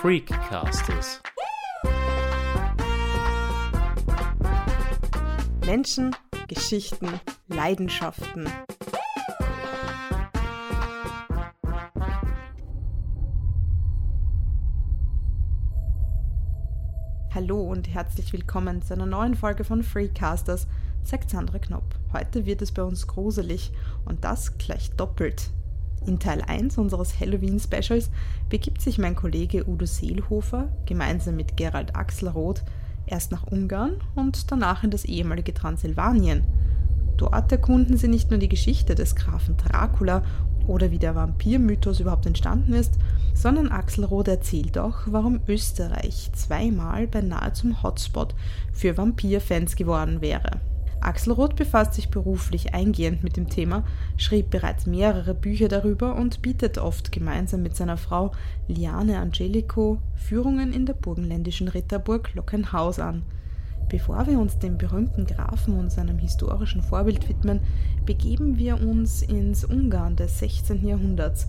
Freakcasters. 0.00 1.20
Menschen, 5.66 6.14
Geschichten, 6.46 7.08
Leidenschaften. 7.48 8.48
Hallo 17.34 17.60
und 17.60 17.92
herzlich 17.92 18.32
willkommen 18.32 18.82
zu 18.82 18.94
einer 18.94 19.04
neuen 19.04 19.34
Folge 19.34 19.64
von 19.64 19.82
Freecasters, 19.82 20.68
sagt 21.02 21.30
Sandra 21.30 21.58
Knopp. 21.58 21.96
Heute 22.12 22.46
wird 22.46 22.62
es 22.62 22.70
bei 22.70 22.84
uns 22.84 23.08
gruselig 23.08 23.72
und 24.04 24.22
das 24.22 24.58
gleich 24.58 24.92
doppelt. 24.92 25.50
In 26.06 26.18
Teil 26.18 26.42
1 26.42 26.78
unseres 26.78 27.18
Halloween-Specials 27.20 28.10
begibt 28.48 28.80
sich 28.80 28.98
mein 28.98 29.14
Kollege 29.14 29.68
Udo 29.68 29.86
Seelhofer 29.86 30.68
gemeinsam 30.86 31.36
mit 31.36 31.56
Gerald 31.56 31.96
Axelroth 31.96 32.62
erst 33.06 33.32
nach 33.32 33.46
Ungarn 33.46 33.92
und 34.14 34.50
danach 34.50 34.84
in 34.84 34.90
das 34.90 35.04
ehemalige 35.04 35.54
Transsilvanien. 35.54 36.44
Dort 37.16 37.50
erkunden 37.50 37.96
sie 37.96 38.08
nicht 38.08 38.30
nur 38.30 38.38
die 38.38 38.48
Geschichte 38.48 38.94
des 38.94 39.16
Grafen 39.16 39.56
Dracula 39.56 40.22
oder 40.68 40.90
wie 40.90 40.98
der 40.98 41.14
Vampirmythos 41.14 42.00
überhaupt 42.00 42.26
entstanden 42.26 42.74
ist, 42.74 42.94
sondern 43.34 43.68
Axelrod 43.68 44.28
erzählt 44.28 44.78
auch, 44.78 44.98
warum 45.06 45.40
Österreich 45.48 46.30
zweimal 46.34 47.06
beinahe 47.06 47.52
zum 47.52 47.82
Hotspot 47.82 48.34
für 48.72 48.96
Vampirfans 48.96 49.76
geworden 49.76 50.20
wäre. 50.20 50.60
Axelrod 51.00 51.56
befasst 51.56 51.94
sich 51.94 52.10
beruflich 52.10 52.74
eingehend 52.74 53.22
mit 53.22 53.36
dem 53.36 53.48
Thema, 53.48 53.84
schrieb 54.16 54.50
bereits 54.50 54.86
mehrere 54.86 55.34
Bücher 55.34 55.68
darüber 55.68 56.16
und 56.16 56.42
bietet 56.42 56.78
oft 56.78 57.12
gemeinsam 57.12 57.62
mit 57.62 57.76
seiner 57.76 57.96
Frau 57.96 58.32
Liane 58.66 59.18
Angelico 59.18 59.98
Führungen 60.14 60.72
in 60.72 60.86
der 60.86 60.94
burgenländischen 60.94 61.68
Ritterburg 61.68 62.34
Lockenhaus 62.34 62.98
an. 62.98 63.22
Bevor 63.88 64.26
wir 64.26 64.38
uns 64.38 64.58
dem 64.58 64.76
berühmten 64.76 65.24
Grafen 65.24 65.78
und 65.78 65.90
seinem 65.90 66.18
historischen 66.18 66.82
Vorbild 66.82 67.26
widmen, 67.28 67.60
begeben 68.04 68.58
wir 68.58 68.80
uns 68.80 69.22
ins 69.22 69.64
Ungarn 69.64 70.14
des 70.14 70.38
16. 70.40 70.86
Jahrhunderts. 70.86 71.48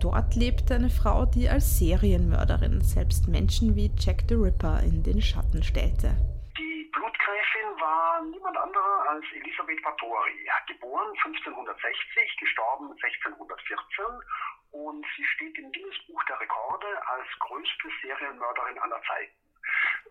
Dort 0.00 0.34
lebte 0.34 0.74
eine 0.74 0.88
Frau, 0.88 1.26
die 1.26 1.48
als 1.48 1.78
Serienmörderin 1.78 2.80
selbst 2.80 3.28
Menschen 3.28 3.76
wie 3.76 3.90
Jack 3.98 4.24
the 4.28 4.34
Ripper 4.34 4.80
in 4.82 5.02
den 5.02 5.20
Schatten 5.20 5.62
stellte. 5.62 6.16
Die 6.56 6.90
Blutgräfin 6.92 7.68
war 7.80 8.22
niemand 8.30 8.56
anderer 8.56 9.03
als 9.14 9.24
Elisabeth 9.32 9.80
Báthory, 9.82 10.50
geboren 10.66 11.08
1560, 11.24 12.36
gestorben 12.40 12.90
1614 12.90 14.04
und 14.72 15.06
sie 15.16 15.24
steht 15.24 15.56
im 15.56 15.70
Guinness-Buch 15.70 16.24
der 16.24 16.40
Rekorde 16.40 16.86
als 17.06 17.28
größte 17.38 17.88
Serienmörderin 18.02 18.78
aller 18.80 19.00
Zeiten. 19.02 19.36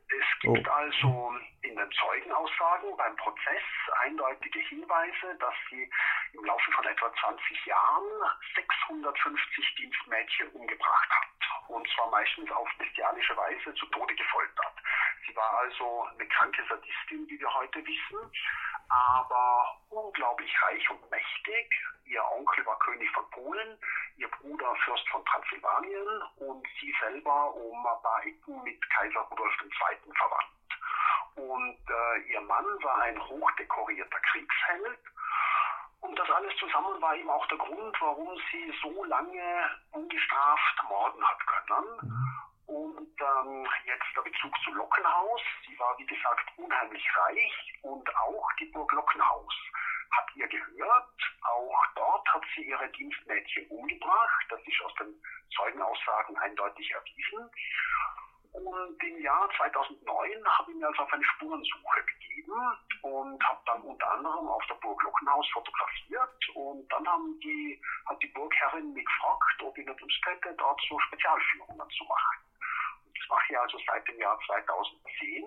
Es 0.10 0.40
gibt 0.42 0.68
oh. 0.68 0.72
also 0.72 1.34
in 1.62 1.76
den 1.76 1.92
Zeugenaussagen 1.92 2.96
beim 2.98 3.16
Prozess 3.16 3.64
eindeutige 4.02 4.60
Hinweise, 4.60 5.36
dass 5.40 5.54
sie 5.70 5.90
im 6.34 6.46
Laufe 6.46 6.72
von 6.72 6.86
etwa 6.86 7.12
20 7.14 7.66
Jahren 7.66 8.30
650 8.56 9.76
Dienstmädchen 9.76 10.50
umgebracht 10.52 11.10
hat. 11.10 11.70
Und 11.70 11.88
zwar 11.96 12.10
meistens 12.10 12.52
auf 12.52 12.70
bestialische 12.78 13.36
Weise 13.38 13.74
zu 13.76 13.86
Tode 13.88 14.14
gefoltert. 14.16 14.74
Sie 15.26 15.36
war 15.36 15.60
also 15.60 16.08
eine 16.14 16.28
kranke 16.28 16.64
Sadistin, 16.68 17.28
wie 17.30 17.40
wir 17.40 17.54
heute 17.54 17.80
wissen, 17.86 18.32
aber 18.90 19.80
unglaublich 19.90 20.52
reich 20.64 20.90
und 20.90 21.10
mächtig. 21.10 21.74
Ihr 22.06 22.24
Onkel 22.38 22.66
war 22.66 22.78
König 22.80 23.10
von 23.12 23.30
Polen, 23.32 23.80
ihr 24.18 24.28
Bruder 24.30 24.76
Fürst 24.84 25.08
von 25.10 25.24
Transsilvanien 25.26 26.22
und 26.38 26.66
sie 26.80 26.94
selber 27.02 27.54
um 27.56 27.86
ein 27.86 28.02
paar 28.02 28.26
Ecken 28.26 28.64
mit 28.64 28.90
Kaiser 28.90 29.22
Rudolf 29.22 29.54
II. 29.62 30.14
verwandt. 30.14 30.54
Und 31.36 31.80
äh, 31.90 32.32
ihr 32.32 32.42
Mann 32.42 32.66
war 32.84 33.02
ein 33.02 33.20
hochdekorierter 33.28 34.20
Kriegsheld. 34.32 35.00
Und 36.02 36.20
das 36.20 36.30
alles 36.30 36.56
zusammen 36.58 37.02
war 37.02 37.16
eben 37.16 37.30
auch 37.30 37.48
der 37.48 37.58
Grund, 37.58 37.96
warum 38.02 38.38
sie 38.52 38.74
so 38.82 39.04
lange 39.06 39.70
ungestraft 39.92 40.84
morden 40.90 41.24
hat 41.24 41.40
können. 41.48 41.98
Mhm. 42.02 42.40
Und 42.66 43.22
ähm, 43.22 43.68
jetzt 43.86 44.06
der 44.16 44.22
Bezug 44.22 44.54
zu 44.64 44.74
Lockenhaus. 44.74 45.42
Sie 45.68 45.78
war, 45.80 45.98
wie 45.98 46.06
gesagt, 46.06 46.46
unheimlich 46.58 47.06
reich 47.16 47.80
und 47.82 48.16
auch 48.18 48.48
die 48.60 48.66
Burg 48.66 48.92
Lockenhaus 48.92 49.54
hat 50.18 50.36
ihr 50.36 50.48
gehört. 50.48 51.20
Auch 51.42 51.86
dort 51.96 52.28
hat 52.34 52.44
sie 52.56 52.64
ihre 52.64 52.90
Dienstmädchen 52.92 53.68
umgebracht. 53.68 54.46
Das 54.50 54.60
ist 54.62 54.82
aus 54.86 54.94
den 54.96 55.22
Zeugenaussagen 55.56 56.38
eindeutig 56.38 56.92
erwiesen. 56.92 57.50
Und 58.54 59.04
im 59.04 59.22
Jahr 59.22 59.50
2009 59.58 60.46
habe 60.46 60.72
ich 60.72 60.78
mir 60.78 60.88
also 60.88 61.02
auf 61.02 61.14
eine 61.14 61.24
Spurensuche 61.24 62.04
begeben 62.06 62.54
und 63.02 63.44
habe 63.44 63.62
dann 63.66 63.82
unter 63.82 64.12
anderem 64.12 64.48
auf 64.48 64.64
der 64.68 64.76
Burg 64.76 65.02
Lockenhaus 65.02 65.48
fotografiert. 65.52 66.50
Und 66.54 66.88
dann 66.92 67.08
haben 67.08 67.40
die, 67.40 67.82
hat 68.06 68.22
die 68.22 68.28
Burgherrin 68.28 68.94
mich 68.94 69.06
gefragt, 69.06 69.62
ob 69.64 69.76
ich 69.78 69.86
nicht 69.86 70.00
Lust 70.00 70.26
hätte, 70.26 70.54
dort 70.58 70.80
so 70.88 71.00
Spezialführungen 71.00 71.90
zu 71.90 72.04
machen. 72.04 72.38
Und 73.06 73.18
das 73.18 73.30
mache 73.30 73.44
ich 73.50 73.60
also 73.60 73.80
seit 73.88 74.08
dem 74.08 74.20
Jahr 74.20 74.40
2010 74.46 75.44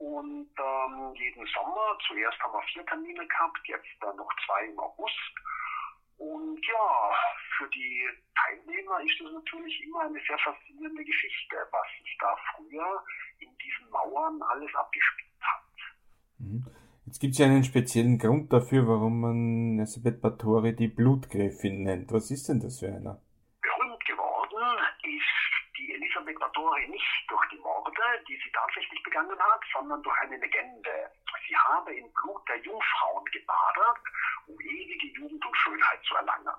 und 0.00 0.48
ähm, 0.56 1.14
jeden 1.14 1.46
Sommer, 1.46 1.98
zuerst 2.08 2.40
haben 2.40 2.54
wir 2.54 2.62
vier 2.72 2.86
Termine 2.86 3.26
gehabt, 3.26 3.60
jetzt 3.68 3.86
dann 4.00 4.16
noch 4.16 4.32
zwei 4.46 4.64
im 4.64 4.78
August. 4.78 5.34
Und 6.16 6.58
ja, 6.66 7.12
für 7.58 7.68
die 7.68 8.08
Teilnehmer 8.34 9.00
ist 9.02 9.20
das 9.20 9.30
natürlich 9.32 9.82
immer 9.84 10.00
eine 10.00 10.18
sehr 10.26 10.38
faszinierende 10.38 11.04
Geschichte, 11.04 11.56
was 11.70 11.86
sich 12.00 12.16
da 12.18 12.34
früher 12.56 13.04
in 13.40 13.50
diesen 13.58 13.90
Mauern 13.90 14.40
alles 14.42 14.74
abgespielt 14.74 15.42
hat. 15.42 15.64
Mhm. 16.38 16.64
Jetzt 17.04 17.18
gibt 17.18 17.32
es 17.32 17.38
ja 17.38 17.46
einen 17.46 17.64
speziellen 17.64 18.18
Grund 18.18 18.52
dafür, 18.52 18.86
warum 18.88 19.20
man 19.20 19.78
Elisabeth 19.80 20.22
Báthory 20.22 20.74
die 20.76 20.88
Blutgräfin 20.88 21.82
nennt. 21.82 22.12
Was 22.12 22.30
ist 22.30 22.48
denn 22.48 22.60
das 22.60 22.80
für 22.80 22.86
einer? 22.86 23.20
Berühmt 23.60 24.04
geworden 24.06 24.78
ist 25.02 25.76
die 25.76 25.92
Elisabeth 25.92 26.38
Báthory 26.38 26.88
nicht 26.88 27.24
durch 27.28 27.44
die 27.50 27.58
Morde, 27.58 28.02
die 28.28 28.36
sie 28.36 28.52
tatsächlich 28.52 29.02
begangen 29.02 29.38
hat, 29.38 29.60
sondern 29.72 30.02
durch 30.02 30.18
eine 30.20 30.36
Legende. 30.36 31.10
Sie 31.48 31.56
habe 31.56 31.94
im 31.94 32.06
Blut 32.12 32.48
der 32.48 32.58
Jungfrauen 32.58 33.24
gebadet, 33.32 34.02
um 34.46 34.60
ewige 34.60 35.06
Jugend 35.18 35.44
und 35.44 35.56
Schönheit 35.56 36.02
zu 36.04 36.14
erlangen. 36.14 36.54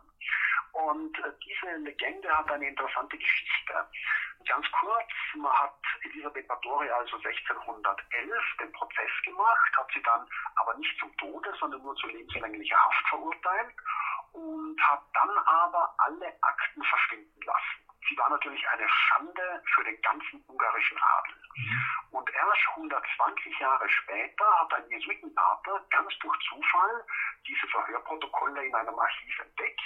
Und 0.73 1.17
äh, 1.19 1.31
diese 1.43 1.79
Legende 1.91 2.37
hat 2.37 2.49
eine 2.49 2.67
interessante 2.67 3.17
Geschichte. 3.17 3.73
Ganz 4.47 4.65
kurz, 4.71 5.11
man 5.35 5.51
hat 5.51 5.75
Elisabeth 6.03 6.47
Báthory 6.47 6.89
also 6.89 7.17
1611 7.17 8.43
den 8.59 8.71
Prozess 8.71 9.11
gemacht, 9.25 9.77
hat 9.77 9.87
sie 9.93 10.01
dann 10.01 10.25
aber 10.55 10.73
nicht 10.75 10.97
zum 10.99 11.15
Tode, 11.17 11.53
sondern 11.59 11.81
nur 11.81 11.95
zu 11.95 12.07
lebenslänglicher 12.07 12.77
Haft 12.77 13.07
verurteilt 13.09 13.75
und 14.31 14.81
hat 14.81 15.01
dann 15.13 15.37
aber 15.37 15.93
alle 15.97 16.33
Akten 16.41 16.83
verschwinden 16.83 17.41
lassen. 17.45 17.91
Sie 18.09 18.17
war 18.17 18.29
natürlich 18.29 18.67
eine 18.69 18.87
Schande 18.89 19.63
für 19.75 19.83
den 19.83 20.01
ganzen 20.01 20.43
ungarischen 20.47 20.97
Adel. 20.97 21.35
Mhm. 21.55 21.83
Und 22.11 22.29
erst 22.33 22.67
120 22.75 23.59
Jahre 23.59 23.87
später 23.89 24.45
hat 24.59 24.73
ein 24.73 24.89
Jesuitenpater 24.89 25.85
ganz 25.91 26.17
durch 26.19 26.37
Zufall 26.49 27.05
diese 27.45 27.67
Verhörprotokolle 27.67 28.65
in 28.65 28.75
einem 28.75 28.97
Archiv 28.97 29.39
entdeckt, 29.39 29.81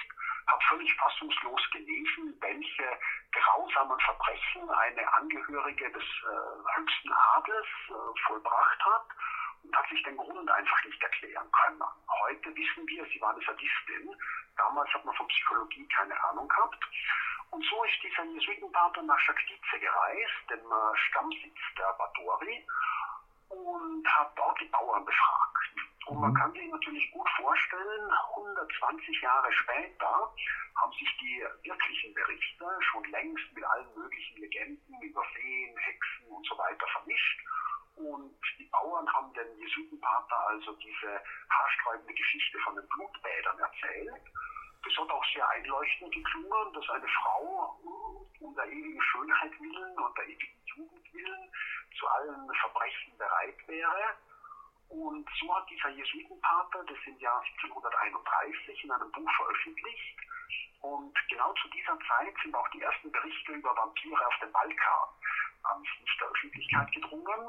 hat 0.48 0.64
völlig 0.70 0.94
fassungslos 0.96 1.62
gelesen, 1.72 2.38
welche 2.40 3.00
grausamen 3.32 4.00
Verbrechen 4.00 4.70
eine 4.70 5.14
Angehörige 5.14 5.92
des 5.92 6.04
äh, 6.04 6.78
höchsten 6.78 7.12
Adels 7.12 7.68
äh, 7.90 8.20
vollbracht 8.28 8.86
hat 8.86 9.06
und 9.64 9.76
hat 9.76 9.88
sich 9.90 10.04
den 10.04 10.18
Grund 10.18 10.50
einfach 10.50 10.84
nicht 10.84 11.02
erklären 11.02 11.52
können. 11.52 11.84
Heute 12.22 12.56
wissen 12.56 12.88
wir, 12.88 13.06
sie 13.06 13.22
war 13.22 13.34
eine 13.34 13.44
Sadistin. 13.44 14.16
Damals 14.58 14.94
hat 14.94 15.04
man 15.04 15.16
von 15.16 15.28
Psychologie 15.28 15.88
keine 15.88 16.24
Ahnung 16.26 16.48
gehabt. 16.48 16.80
Und 17.52 17.66
so 17.66 17.84
ist 17.84 18.04
dieser 18.04 18.24
Jesuitenpater 18.24 19.02
nach 19.04 19.20
Schaktice 19.20 19.80
gereist, 19.80 20.50
dem 20.50 20.60
äh, 20.60 20.98
Stammsitz 20.98 21.58
der 21.78 21.94
Batory, 21.98 22.66
und 23.50 24.08
hat 24.08 24.32
dort 24.36 24.60
die 24.60 24.66
Bauern 24.66 25.06
befragt. 25.06 25.45
Und 26.06 26.20
man 26.20 26.32
mhm. 26.32 26.36
kann 26.36 26.52
sich 26.54 26.70
natürlich 26.70 27.12
gut 27.12 27.28
vorstellen, 27.38 28.12
120 28.36 29.22
Jahre 29.22 29.52
später 29.52 30.34
haben 30.76 30.92
sich 30.94 31.18
die 31.20 31.44
wirklichen 31.64 32.14
Berichte 32.14 32.66
schon 32.82 33.04
längst 33.06 33.54
mit 33.54 33.64
allen 33.64 33.88
möglichen 33.96 34.38
Legenden 34.38 35.02
über 35.02 35.24
Feen, 35.34 35.78
Hexen 35.78 36.28
und 36.28 36.46
so 36.48 36.58
weiter 36.58 36.86
vermischt. 36.88 37.40
Und 37.96 38.38
die 38.60 38.66
Bauern 38.66 39.12
haben 39.14 39.34
den 39.34 39.58
Jesuitenpater 39.58 40.48
also 40.48 40.74
diese 40.74 41.22
haarsträubende 41.50 42.14
Geschichte 42.14 42.60
von 42.60 42.76
den 42.76 42.88
Blutbädern 42.90 43.58
erzählt. 43.58 44.22
Das 44.84 44.98
hat 44.98 45.10
auch 45.10 45.26
sehr 45.34 45.50
einleuchtend 45.50 46.14
geklungen, 46.14 46.74
dass 46.74 46.90
eine 46.90 47.08
Frau 47.08 47.80
um 48.40 48.56
der 48.56 48.66
ewigen 48.66 49.02
Schönheit 49.02 49.52
willen 49.60 49.98
und 49.98 50.18
der 50.18 50.26
ewigen 50.26 50.62
Jugend 50.66 51.14
willen 51.14 51.52
zu 51.98 52.08
allen 52.08 52.54
Verbrechen 52.62 53.18
bereit 53.18 53.68
wäre. 53.68 54.18
Und 54.90 55.28
so 55.40 55.56
hat 55.56 55.70
dieser 55.70 55.90
Jesuitenpater 55.90 56.84
das 56.86 56.98
im 57.06 57.18
Jahr 57.20 57.42
1731 57.64 58.84
in 58.84 58.92
einem 58.92 59.12
Buch 59.12 59.32
veröffentlicht, 59.38 60.18
Und 60.82 61.16
genau 61.30 61.54
zu 61.62 61.68
dieser 61.70 61.98
Zeit 62.08 62.36
sind 62.44 62.56
auch 62.56 62.70
die 62.70 62.82
ersten 62.82 63.12
Berichte 63.12 63.52
über 63.54 63.76
Vampire 63.76 64.28
auf 64.28 64.38
dem 64.42 64.52
Balkan 64.52 65.10
ans 65.66 65.90
Licht 66.00 66.22
der 66.22 66.28
Öffentlichkeit 66.30 66.92
gedrungen. 66.92 67.42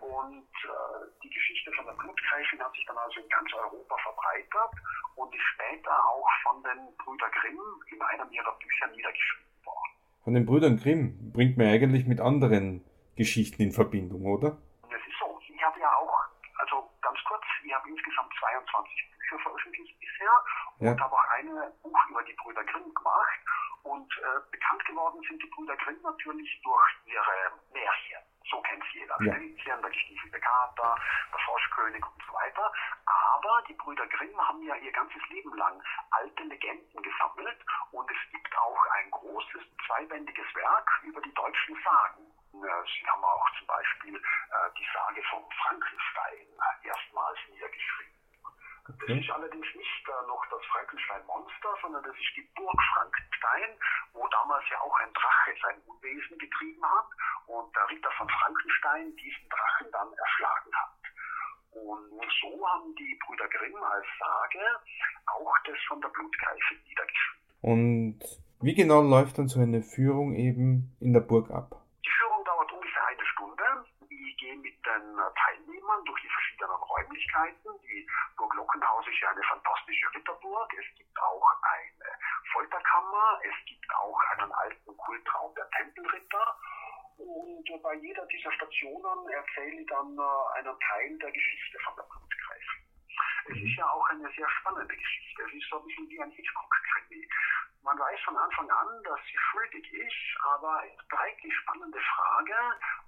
Und 0.00 0.48
äh, 0.64 1.04
die 1.22 1.28
Geschichte 1.28 1.72
von 1.72 1.84
der 1.84 1.92
Blutgräfin 1.92 2.60
hat 2.60 2.72
sich 2.72 2.86
dann 2.86 2.96
also 2.96 3.20
in 3.20 3.28
ganz 3.28 3.52
Europa 3.52 3.96
verbreitert 4.02 4.72
und 5.16 5.34
ist 5.34 5.44
später 5.54 5.92
auch 5.92 6.28
von 6.42 6.62
den 6.62 6.96
Brüdern 6.96 7.30
Grimm 7.32 7.60
in 7.92 8.00
einem 8.00 8.32
ihrer 8.32 8.52
Bücher 8.56 8.86
niedergeschrieben 8.88 9.44
worden. 9.64 9.92
Von 10.24 10.34
den 10.34 10.46
Brüdern 10.46 10.76
Grimm 10.78 11.32
bringt 11.32 11.58
man 11.58 11.66
eigentlich 11.68 12.06
mit 12.06 12.20
anderen 12.20 12.84
Geschichten 13.16 13.60
in 13.60 13.72
Verbindung, 13.72 14.24
oder? 14.24 14.56
Es 14.88 15.04
ist 15.04 15.18
so. 15.20 15.38
Ich 15.44 15.62
habe 15.62 15.78
ja 15.80 15.92
auch, 15.92 16.16
also 16.64 16.88
ganz 17.02 17.18
kurz, 17.28 17.44
ich 17.62 17.74
habe 17.74 17.88
insgesamt 17.90 18.32
22 18.40 19.10
Bücher 19.18 19.38
veröffentlicht 19.42 20.00
bisher 20.00 20.32
Ja. 20.80 20.92
und 20.92 21.00
habe 21.00 21.14
auch 21.14 21.28
eine 21.30 21.72
Buch 21.82 21.98
über 22.08 22.22
die 22.24 22.32
Brüder 22.34 22.64
Grimm 22.64 22.92
gemacht. 22.94 23.38
Und 23.82 24.12
äh, 24.18 24.40
bekannt 24.50 24.84
geworden 24.84 25.20
sind 25.26 25.42
die 25.42 25.48
Brüder 25.48 25.76
Grimm 25.78 25.98
natürlich 26.02 26.60
durch 26.62 26.90
ihre 27.06 27.52
Märchen. 27.72 28.20
So 28.50 28.60
kennt 28.62 28.82
sie 28.92 28.98
jeder. 29.00 29.16
Ja. 29.22 29.32
Schneewittchen, 29.34 29.80
der 29.80 29.90
gestiefelte 29.90 30.40
Kater, 30.40 30.96
der 31.32 31.38
Froschkönig 31.40 32.04
und 32.04 32.22
so 32.26 32.32
weiter. 32.34 32.72
Aber 33.06 33.62
die 33.68 33.74
Brüder 33.74 34.06
Grimm 34.08 34.36
haben 34.48 34.62
ja 34.64 34.74
ihr 34.76 34.92
ganzes 34.92 35.22
Leben 35.30 35.54
lang 35.56 35.82
alte 36.10 36.42
Legenden 36.44 37.02
gesammelt 37.02 37.58
und 37.92 38.10
es 38.10 38.30
gibt 38.32 38.58
auch 38.58 38.84
ein 39.00 39.10
großes 39.12 39.62
zweibändiges 39.86 40.54
Werk 40.54 40.90
über 41.04 41.20
die 41.22 41.32
deutschen 41.34 41.76
Sagen. 41.82 42.26
Äh, 42.52 42.84
Sie 42.84 43.06
haben 43.08 43.24
auch 43.24 43.46
zum 43.58 43.66
Beispiel 43.66 44.16
äh, 44.16 44.70
die 44.76 44.86
Sage 44.92 45.22
vom 45.30 45.44
Frankenstein 45.64 46.46
erstmals 46.82 47.38
niedergeschrieben. 47.48 48.12
Das 48.86 48.96
Okay. 49.02 49.20
ist 49.20 49.30
allerdings 49.30 49.66
nicht 49.76 50.08
äh, 50.08 50.26
noch 50.26 50.44
das 50.50 50.60
Ist 52.20 52.36
die 52.36 52.46
Burg 52.54 52.80
Frankenstein, 52.92 53.70
wo 54.12 54.28
damals 54.28 54.64
ja 54.70 54.78
auch 54.80 54.96
ein 55.00 55.12
Drache 55.14 55.54
sein 55.62 55.80
Unwesen 55.86 56.36
getrieben 56.36 56.84
hat 56.84 57.08
und 57.46 57.74
der 57.74 57.88
Ritter 57.88 58.10
von 58.18 58.28
Frankenstein 58.28 59.16
diesen 59.16 59.48
Drachen 59.48 59.88
dann 59.90 60.12
erschlagen 60.12 60.70
hat. 60.76 61.00
Und 61.72 62.20
so 62.42 62.68
haben 62.68 62.94
die 62.96 63.18
Brüder 63.24 63.48
Grimm 63.48 63.82
als 63.82 64.06
Sage 64.18 64.60
auch 65.26 65.54
das 65.64 65.78
von 65.88 66.00
der 66.00 66.08
Blutgreife 66.08 66.74
niedergeschrieben. 66.86 67.40
Und 67.62 68.20
wie 68.60 68.74
genau 68.74 69.00
läuft 69.00 69.38
dann 69.38 69.48
so 69.48 69.60
eine 69.60 69.82
Führung 69.82 70.34
eben 70.34 70.96
in 71.00 71.14
der 71.14 71.20
Burg 71.20 71.50
ab? 71.50 71.80
Die 72.04 72.10
Führung 72.10 72.44
dauert 72.44 72.70
ungefähr 72.72 73.06
eine 73.06 73.24
Stunde. 73.24 73.64
Ich 74.10 74.36
gehe 74.36 74.56
mit 74.56 74.74
den 74.84 75.16
Teilnehmern 75.16 76.04
durch 76.04 76.20
die 76.20 76.28
verschiedenen 76.28 76.49
Räumlichkeiten. 77.20 77.70
Die 77.82 78.06
Burg 78.36 78.54
Lockenhaus 78.54 79.06
ist 79.06 79.20
ja 79.20 79.30
eine 79.30 79.42
fantastische 79.42 80.06
Ritterburg. 80.14 80.72
Es 80.74 80.96
gibt 80.96 81.18
auch 81.20 81.46
eine 81.62 82.10
Folterkammer. 82.52 83.40
Es 83.42 83.66
gibt 83.66 83.94
auch 83.94 84.20
einen 84.36 84.52
alten 84.52 84.96
Kultraum 84.96 85.54
der 85.54 85.68
Tempelritter. 85.70 86.56
Und 87.18 87.82
bei 87.82 87.94
jeder 87.94 88.24
dieser 88.26 88.52
Stationen 88.52 89.28
erzähle 89.28 89.80
ich 89.80 89.86
dann 89.88 90.16
äh, 90.16 90.58
einen 90.58 90.80
Teil 90.80 91.18
der 91.18 91.30
Geschichte 91.30 91.78
von 91.84 91.94
der 91.96 92.02
Blutgreife. 92.04 92.89
Es 93.46 93.56
ist 93.56 93.76
ja 93.76 93.86
auch 93.88 94.08
eine 94.10 94.28
sehr 94.36 94.48
spannende 94.60 94.96
Geschichte. 94.96 95.42
Es 95.42 95.52
ist 95.54 95.68
so 95.70 95.78
ein 95.78 95.86
bisschen 95.86 96.08
wie 96.08 96.20
ein 96.20 96.30
Hitchcock-Krimi. 96.30 97.28
Man 97.82 97.98
weiß 97.98 98.20
von 98.24 98.36
Anfang 98.36 98.70
an, 98.70 98.88
dass 99.04 99.20
sie 99.24 99.38
schuldig 99.50 99.92
ist, 99.92 100.38
aber 100.54 100.82
es 100.84 101.08
bleibt 101.08 101.42
die 101.42 101.52
spannende 101.52 101.98
Frage, 101.98 102.54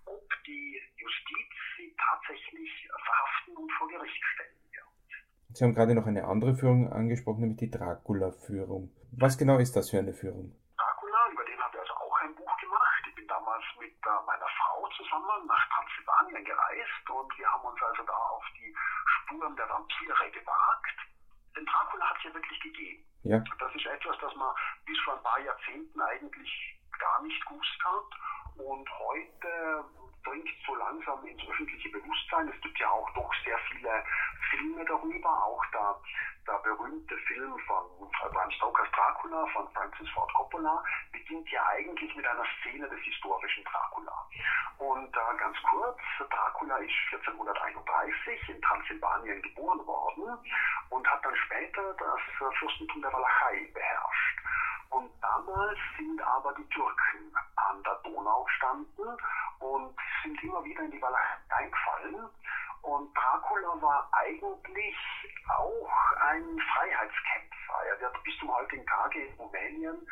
ob 0.07 0.25
die 0.47 0.81
Justiz 0.97 1.53
sie 1.77 1.95
tatsächlich 1.99 2.89
verhaften 3.05 3.57
und 3.57 3.71
vor 3.73 3.89
Gericht 3.89 4.25
stellen 4.33 4.57
wird. 4.73 4.73
Sie 5.53 5.65
haben 5.65 5.75
gerade 5.75 5.95
noch 5.95 6.07
eine 6.07 6.25
andere 6.25 6.55
Führung 6.55 6.91
angesprochen, 6.91 7.41
nämlich 7.41 7.59
die 7.59 7.71
Dracula-Führung. 7.71 8.91
Was 9.13 9.37
genau 9.37 9.59
ist 9.59 9.77
das 9.77 9.91
für 9.91 9.99
eine 9.99 10.15
Führung? 10.15 10.57
Dracula, 10.79 11.21
über 11.31 11.45
den 11.45 11.61
habe 11.61 11.77
ich 11.77 11.81
also 11.81 11.93
auch 11.93 12.17
ein 12.25 12.35
Buch 12.35 12.57
gemacht. 12.57 13.05
Ich 13.09 13.15
bin 13.15 13.29
damals 13.29 13.65
mit 13.79 13.93
äh, 13.93 14.25
meiner 14.25 14.49
Frau 14.57 14.89
zusammen 14.97 15.47
nach 15.47 15.69
Transsilvanien 15.69 16.45
gereist 16.45 17.05
und 17.13 17.39
wir 17.39 17.47
haben 17.47 17.65
uns 17.69 17.83
also 17.83 18.03
da 18.05 18.17
auf 18.17 18.45
die 18.57 18.75
Spuren 19.33 19.57
der 19.57 19.69
Vampire 19.69 20.31
gewagt. 20.31 20.97
Den 21.57 21.65
Dracula 21.67 22.09
hat 22.09 22.17
es 22.19 22.25
ja 22.25 22.35
wirklich 22.35 22.61
gegeben. 22.61 23.05
Ja, 23.25 23.39
Das 23.59 23.75
ist 23.75 23.87
etwas, 23.87 24.17
das 24.21 24.35
man 24.35 24.55
bis 24.85 24.99
vor 25.05 25.15
ein 25.17 25.23
paar 25.23 25.41
Jahrzehnten 25.41 26.01
eigentlich 26.01 26.79
gar 26.99 27.23
nicht 27.23 27.47
gewusst 27.47 27.79
hat. 27.85 28.61
Und 28.61 28.89
heute 28.99 29.85
dringt 30.25 30.49
so 30.67 30.75
langsam 30.75 31.25
ins 31.25 31.43
öffentliche 31.49 31.89
Bewusstsein. 31.91 32.49
Es 32.49 32.61
gibt 32.61 32.79
ja 32.79 32.89
auch 32.89 33.09
doch 33.15 33.31
sehr 33.45 33.59
viele 33.71 34.05
Filme 34.51 34.85
darüber. 34.85 35.45
Auch 35.45 35.65
der, 35.73 35.97
der 36.47 36.59
berühmte 36.59 37.17
Film 37.19 37.59
von 37.67 37.85
Bram 38.33 38.51
Stokers 38.51 38.89
Dracula 38.93 39.47
von 39.53 39.69
Francis 39.73 40.09
Ford 40.11 40.33
Coppola 40.35 40.83
beginnt 41.13 41.51
ja 41.51 41.65
eigentlich 41.67 42.15
mit 42.15 42.27
einer 42.27 42.47
Szene 42.61 42.89
des 42.89 43.01
historischen 43.01 43.65
Dracula. 43.65 44.27
Und 44.79 45.15
äh, 45.15 45.37
ganz 45.39 45.57
kurz, 45.71 45.99
Dracula 46.19 46.77
ist 46.79 46.93
1431 47.13 48.49
in 48.49 48.63
Transsilvanien 48.63 49.43
geboren 49.43 49.87
worden 49.87 50.39
und 50.91 51.07
hat 51.09 51.25
dann 51.25 51.37
später 51.37 51.95
das 51.95 52.21
äh, 52.41 52.55
Fürstentum 52.59 53.03
der 53.03 53.13
Walachei 53.13 53.71
beherrscht. 53.73 54.41
Und 54.93 55.11
damals 55.23 55.79
sind 55.97 56.21
aber 56.21 56.53
die 56.53 56.69
Türken 56.69 57.35
an 57.57 57.83
der 57.83 57.95
Donau 58.05 58.45
gestanden 58.45 59.17
und 59.59 59.97
sind 60.23 60.43
immer 60.43 60.63
wieder 60.65 60.83
in 60.83 60.91
die 60.91 61.01
Walachei 61.01 61.39
eingefallen. 61.49 62.29
Und 62.83 63.17
Dracula 63.17 63.81
war 63.81 64.09
eigentlich 64.13 64.97
auch 65.49 65.91
ein 66.29 66.61
Freiheitskämpfer. 66.75 67.87
Er 67.89 68.01
wird 68.01 68.23
bis 68.23 68.37
zum 68.39 68.55
heutigen 68.55 68.85
Tage 68.87 69.25
in 69.25 69.35
Rumänien 69.37 70.07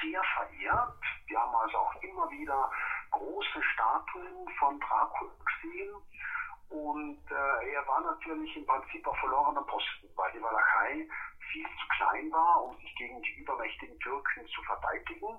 sehr 0.00 0.22
verehrt. 0.34 0.94
Wir 1.26 1.38
haben 1.38 1.54
also 1.54 1.76
auch 1.78 1.94
immer 2.02 2.30
wieder 2.30 2.70
große 3.10 3.62
Statuen 3.74 4.48
von 4.58 4.80
Dracula 4.80 5.32
gesehen. 5.44 5.94
Und 6.70 7.20
äh, 7.30 7.72
er 7.74 7.86
war 7.86 8.00
natürlich 8.00 8.56
im 8.56 8.64
Prinzip 8.64 9.06
auf 9.06 9.18
verlorenem 9.18 9.66
Posten, 9.66 10.08
weil 10.16 10.32
die 10.32 10.42
Walachei 10.42 11.06
viel 11.52 11.64
zu 11.64 11.86
klein 11.96 12.32
war, 12.32 12.64
um 12.64 12.76
sich 12.78 12.94
gegen 12.96 13.20
die 13.22 13.34
übermächtigen 13.40 13.98
Türken 14.00 14.46
zu 14.48 14.62
verteidigen. 14.62 15.38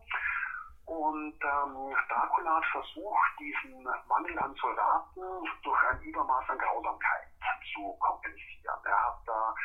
Und 0.86 1.40
ähm, 1.42 1.96
Dracula 2.10 2.56
hat 2.58 2.66
versucht, 2.72 3.32
diesen 3.40 3.84
Mangel 4.08 4.38
an 4.40 4.54
Soldaten 4.56 5.22
durch 5.64 5.84
ein 5.90 6.02
Übermaß 6.02 6.50
an 6.50 6.58
Grausamkeit 6.58 7.28
zu 7.74 7.98
kompensieren. 8.00 8.80
Er 8.86 9.06
hat 9.06 9.20
da 9.26 9.56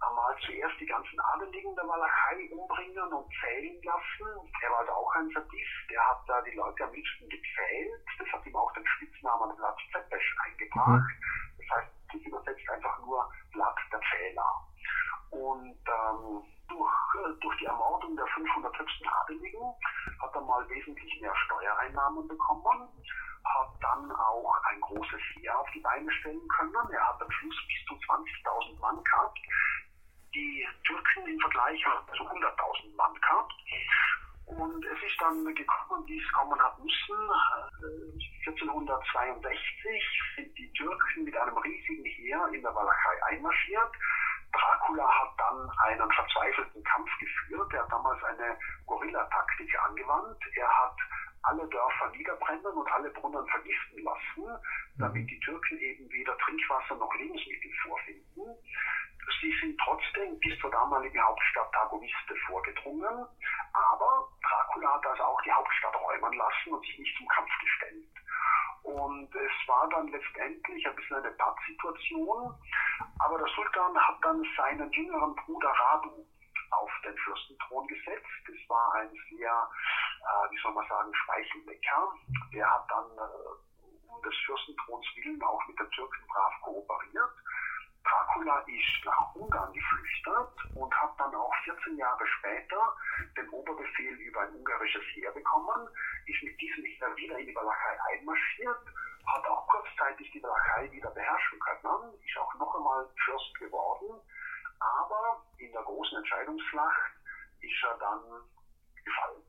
einmal 0.00 0.34
zuerst 0.44 0.80
die 0.80 0.86
ganzen 0.86 1.20
Adeligen 1.20 1.74
der 1.76 1.86
Walachei 1.86 2.48
umbringen 2.50 3.12
und 3.12 3.26
zählen 3.40 3.82
lassen. 3.82 4.50
Er 4.62 4.70
war 4.70 4.78
also 4.80 4.92
auch 4.92 5.14
ein 5.16 5.30
Sadist. 5.30 5.90
Er 5.90 6.08
hat 6.08 6.22
da 6.26 6.40
die 6.42 6.56
Leute 6.56 6.84
am 6.84 6.92
liebsten 6.92 7.28
gepfählt. 7.28 8.04
Das 8.18 8.28
hat 8.32 8.46
ihm 8.46 8.56
auch 8.56 8.72
den 8.72 8.86
Spitznamen 8.86 9.54
Vlad 9.56 9.76
Zepes 9.92 10.22
eingebracht. 10.44 11.12
Das 11.58 11.76
heißt, 11.76 11.92
das 12.12 12.22
übersetzt 12.22 12.70
einfach 12.70 12.98
nur 13.00 13.30
Vlad 13.52 13.76
der 13.92 14.00
Pfähler. 14.00 14.67
Und 15.30 15.76
ähm, 15.86 16.42
durch, 16.68 16.98
äh, 17.16 17.32
durch 17.40 17.56
die 17.58 17.66
Ermordung 17.66 18.16
der 18.16 18.26
500 18.26 18.78
höchsten 18.78 19.08
Adeligen 19.08 19.74
hat 20.20 20.34
er 20.34 20.40
mal 20.40 20.68
wesentlich 20.68 21.20
mehr 21.20 21.34
Steuereinnahmen 21.46 22.26
bekommen, 22.28 22.88
hat 23.44 23.70
dann 23.80 24.10
auch 24.12 24.54
ein 24.70 24.80
großes 24.80 25.20
Heer 25.34 25.58
auf 25.58 25.68
die 25.74 25.80
Beine 25.80 26.10
stellen 26.12 26.46
können. 26.48 26.90
Er 26.92 27.08
hat 27.08 27.22
am 27.22 27.30
Schluss 27.30 27.56
bis 27.66 27.86
zu 27.86 27.94
20.000 27.94 28.80
Mann 28.80 29.02
gehabt. 29.04 29.38
Die 30.34 30.66
Türken 30.84 31.26
im 31.26 31.40
Vergleich 31.40 31.84
haben 31.86 32.06
zu 32.16 32.24
100.000 32.24 32.96
Mann 32.96 33.14
gehabt. 33.14 33.52
Und 34.46 34.84
es 34.84 35.10
ist 35.10 35.20
dann 35.20 35.44
gekommen, 35.54 36.06
wie 36.06 36.18
es 36.18 36.32
kommen 36.32 36.58
hat 36.58 36.78
müssen. 36.78 37.16
Äh, 37.84 38.48
1462 38.48 40.02
sind 40.36 40.56
die 40.56 40.72
Türken 40.72 41.24
mit 41.24 41.36
einem 41.36 41.56
riesigen 41.58 42.04
Heer 42.04 42.48
in 42.52 42.62
der 42.62 42.74
Walachei 42.74 43.24
einmarschiert. 43.24 43.92
Dracula 44.88 45.06
hat 45.06 45.30
dann 45.36 45.70
einen 45.84 46.10
verzweifelten 46.12 46.82
Kampf 46.82 47.10
geführt. 47.18 47.72
Er 47.74 47.82
hat 47.82 47.92
damals 47.92 48.22
eine 48.24 48.56
Guerillataktik 48.86 49.78
angewandt. 49.84 50.38
Er 50.56 50.68
hat 50.68 50.96
alle 51.42 51.68
Dörfer 51.68 52.10
niederbrennen 52.10 52.72
und 52.72 52.90
alle 52.90 53.10
Brunnen 53.10 53.46
vergiften 53.46 54.02
lassen, 54.02 54.64
damit 54.98 55.30
die 55.30 55.40
Türken 55.40 55.78
eben 55.78 56.10
weder 56.10 56.36
Trinkwasser 56.38 56.96
noch 56.96 57.14
Lebensmittel 57.16 57.70
vorfinden. 57.82 58.56
Sie 59.40 59.54
sind 59.60 59.78
trotzdem 59.84 60.38
bis 60.40 60.58
zur 60.58 60.70
damaligen 60.70 61.22
Hauptstadt 61.22 61.70
Targoviste 61.72 62.34
vorgedrungen, 62.46 63.26
aber 63.72 64.28
Dracula 64.42 64.94
hat 64.94 65.06
also 65.06 65.22
auch 65.22 65.40
die 65.42 65.52
Hauptstadt 65.52 65.94
räumen 65.94 66.32
lassen 66.32 66.72
und 66.72 66.84
sich 66.86 66.98
nicht 66.98 67.16
zum 67.18 67.28
Kampf 67.28 67.50
gestellt. 67.60 68.08
Und 68.82 69.28
es 69.34 69.68
war 69.68 69.86
dann 69.90 70.08
letztendlich 70.08 70.86
ein 70.86 70.96
bisschen 70.96 71.16
eine 71.16 71.30
Pattsituation, 71.32 72.54
aber 73.20 73.38
der 73.38 73.48
Sultan 73.54 73.96
hat 73.96 74.16
dann 74.22 74.44
seinen 74.56 74.90
jüngeren 74.92 75.34
Bruder 75.34 75.70
Radu 75.70 76.26
auf 76.70 76.90
den 77.04 77.16
Fürstenthron 77.18 77.86
gesetzt. 77.86 78.26
Das 78.46 78.68
war 78.68 78.94
ein 78.94 79.10
sehr, 79.30 79.70
äh, 80.20 80.50
wie 80.50 80.58
soll 80.62 80.72
man 80.72 80.86
sagen, 80.88 81.12
Speichellecker. 81.14 82.12
Der 82.52 82.70
hat 82.70 82.86
dann 82.90 83.06
äh, 83.16 84.12
um 84.18 84.22
des 84.22 84.34
Fürstenthrons 84.44 85.06
willen 85.16 85.42
auch 85.42 85.66
mit 85.66 85.78
den 85.78 85.90
Türken 85.90 86.26
brav 86.28 86.52
kooperiert. 86.62 87.32
Dracula 88.04 88.58
ist 88.60 89.04
nach 89.04 89.34
Ungarn 89.34 89.72
geflüchtet 89.72 90.76
und 90.76 90.94
hat 90.94 91.12
dann 91.18 91.34
auch 91.34 91.52
14 91.64 91.96
Jahre 91.96 92.26
später 92.26 92.96
den 93.36 93.48
Oberbefehl 93.50 94.14
über 94.14 94.40
ein 94.40 94.54
ungarisches 94.54 95.02
Heer 95.14 95.30
bekommen, 95.32 95.88
ist 96.26 96.42
mit 96.42 96.58
diesem 96.60 96.84
Heer 96.84 97.16
wieder 97.16 97.38
in 97.38 97.46
die 97.46 97.54
Walachei 97.54 97.98
einmarschiert, 98.12 98.80
hat 99.26 99.46
auch 99.46 99.66
kurzzeitig 99.68 100.30
die 100.32 100.42
Walachei 100.42 100.90
wieder 100.90 101.10
beherrschen 101.10 101.58
können, 101.60 102.14
ist 102.24 102.38
auch 102.38 102.54
noch 102.54 102.74
einmal 102.76 103.08
Fürst 103.24 103.54
geworden, 103.58 104.20
aber 104.80 105.44
in 105.58 105.72
der 105.72 105.82
Entscheidungsschlacht 106.48 107.12
ist 107.60 107.84
er 107.84 107.98
dann 107.98 108.22
gefallen. 109.04 109.42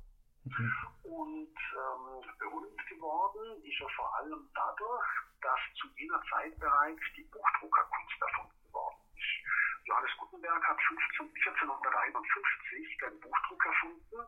Mhm. 0.43 0.73
Und 1.03 1.55
ähm, 1.55 2.37
berühmt 2.39 2.87
geworden 2.87 3.63
ist 3.63 3.79
er 3.81 3.89
vor 3.95 4.15
allem 4.15 4.49
dadurch, 4.53 5.07
dass 5.41 5.59
zu 5.79 5.87
jener 5.95 6.21
Zeit 6.29 6.57
bereits 6.59 7.01
die 7.15 7.23
Buchdruckerkunst 7.23 8.21
erfunden 8.21 8.73
worden 8.73 8.99
ist. 9.15 9.87
Johannes 9.87 10.11
Gutenberg 10.17 10.63
hat 10.67 10.77
15, 11.17 11.27
1451 11.27 12.97
den 12.97 13.19
Buchdruck 13.19 13.65
erfunden 13.65 14.19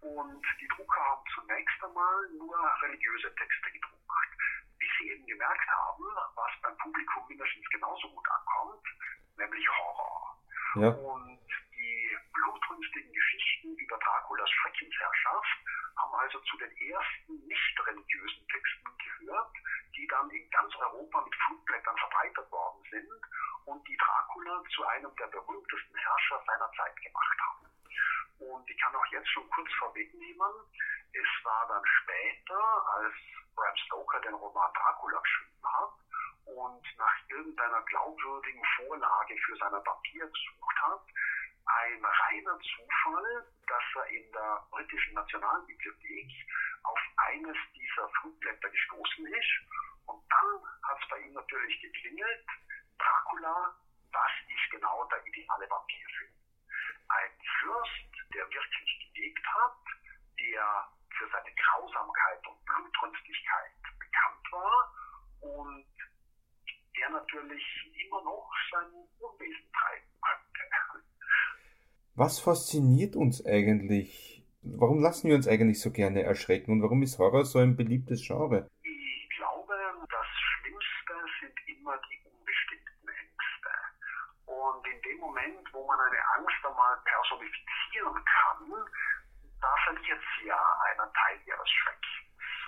und 0.00 0.44
die 0.60 0.68
Drucker 0.68 1.00
haben 1.00 1.24
zunächst 1.34 1.84
einmal 1.84 2.28
nur 2.32 2.56
religiöse 2.82 3.34
Texte 3.34 3.70
gedruckt. 3.72 3.98
Bis 4.78 4.88
sie 4.98 5.10
eben 5.10 5.26
gemerkt 5.26 5.68
haben, 5.68 6.04
was 6.34 6.50
beim 6.62 6.76
Publikum 6.78 7.26
mindestens 7.28 7.68
genauso 7.70 8.08
gut 8.10 8.28
ankommt, 8.30 8.86
nämlich 9.36 9.68
Horror. 9.68 10.38
Ja. 10.76 10.88
Und 10.90 11.40
die 11.78 12.16
blutrünstigen 12.32 13.12
Geschichten 13.12 13.76
über 13.76 13.96
Draculas 13.98 14.50
Schreckensherrschaft 14.50 15.58
haben 15.96 16.14
also 16.14 16.40
zu 16.40 16.56
den 16.58 16.70
ersten 16.76 17.46
nicht 17.46 17.86
religiösen 17.86 18.46
Texten 18.48 18.90
gehört, 18.98 19.52
die 19.96 20.06
dann 20.08 20.28
in 20.30 20.50
ganz 20.50 20.74
Europa 20.76 21.24
mit 21.24 21.34
Flugblättern 21.34 21.96
verbreitet 21.96 22.50
worden 22.52 22.82
sind 22.90 23.22
und 23.66 23.88
die 23.88 23.96
Dracula 23.96 24.62
zu 24.74 24.84
einem 24.86 25.14
der 25.16 25.26
berühmtesten 25.28 25.96
Herrscher 25.96 26.42
seiner 26.46 26.70
Zeit 26.76 26.96
gemacht 27.00 27.38
haben. 27.40 27.66
Und 28.38 28.70
ich 28.70 28.78
kann 28.78 28.94
auch 28.94 29.06
jetzt 29.06 29.28
schon 29.30 29.48
kurz 29.50 29.72
vorwegnehmen, 29.78 30.52
es 31.12 31.44
war 31.44 31.66
dann 31.68 31.82
später, 32.02 32.60
als 32.98 33.14
Bram 33.56 33.76
Stoker 33.86 34.20
den 34.20 34.34
Roman 34.34 34.72
Dracula 34.74 35.18
geschrieben 35.20 35.64
hat 35.64 35.94
und 36.44 36.84
nach 36.98 37.18
irgendeiner 37.58 37.82
glaubwürdigen 37.82 38.62
Vorlage 38.76 39.36
für 39.44 39.56
seine 39.56 39.80
Papier 39.80 40.26
gesucht 40.26 40.76
hat, 40.82 41.02
ein 41.66 42.04
reiner 42.04 42.58
Zufall, 42.60 43.46
dass 43.66 43.82
er 43.96 44.06
in 44.10 44.32
der 44.32 44.66
britischen 44.70 45.14
Nationalbibliothek 45.14 46.30
auf 46.84 46.98
eines 47.16 47.56
dieser 47.74 48.08
Flugblätter 48.20 48.70
gestoßen 48.70 49.26
ist. 49.26 49.60
Und 50.06 50.22
dann 50.30 50.62
hat 50.84 50.98
es 51.02 51.08
bei 51.08 51.18
ihm 51.18 51.32
natürlich 51.34 51.80
geklingelt, 51.82 52.46
Dracula, 52.98 53.74
das 54.12 54.32
ist 54.48 54.70
genau 54.70 55.04
der 55.06 55.26
ideale 55.26 55.68
Vampirfilm. 55.68 56.32
Ein 57.08 57.30
Fürst, 57.60 58.34
der 58.34 58.48
wirklich 58.48 59.12
gelebt 59.14 59.46
hat, 59.46 59.78
der 60.40 60.88
für 61.18 61.28
seine 61.30 61.54
Grausamkeit 61.54 62.46
und 62.46 62.64
Blutrünstigkeit 62.64 63.72
bekannt 63.98 64.52
war 64.52 64.94
und 65.40 65.86
der 66.98 67.10
natürlich 67.10 67.64
immer 67.94 68.22
noch 68.22 68.50
sein 68.72 68.86
Unwesen 69.18 69.72
treiben 69.72 70.08
könnte. 70.22 71.04
Was 72.18 72.40
fasziniert 72.40 73.14
uns 73.14 73.46
eigentlich? 73.46 74.42
Warum 74.62 74.98
lassen 74.98 75.28
wir 75.28 75.36
uns 75.36 75.46
eigentlich 75.46 75.80
so 75.80 75.92
gerne 75.92 76.24
erschrecken 76.24 76.72
und 76.72 76.82
warum 76.82 77.00
ist 77.04 77.16
Horror 77.20 77.44
so 77.44 77.60
ein 77.60 77.76
beliebtes 77.76 78.26
Genre? 78.26 78.66
Ich 78.82 79.30
glaube, 79.38 79.78
das 80.10 80.26
Schlimmste 80.26 81.14
sind 81.38 81.54
immer 81.78 81.94
die 82.10 82.18
unbestimmten 82.26 83.06
Ängste. 83.06 83.70
Und 84.50 84.82
in 84.82 84.98
dem 85.06 85.20
Moment, 85.20 85.62
wo 85.70 85.86
man 85.86 85.94
eine 85.94 86.18
Angst 86.34 86.58
einmal 86.66 86.98
personifizieren 87.06 88.18
kann, 88.26 88.66
da 89.62 89.70
verliert 89.86 90.22
sie 90.34 90.48
ja 90.48 90.58
einen 90.90 91.06
Teil 91.14 91.38
ihres 91.46 91.70
Schreckens. 91.70 92.18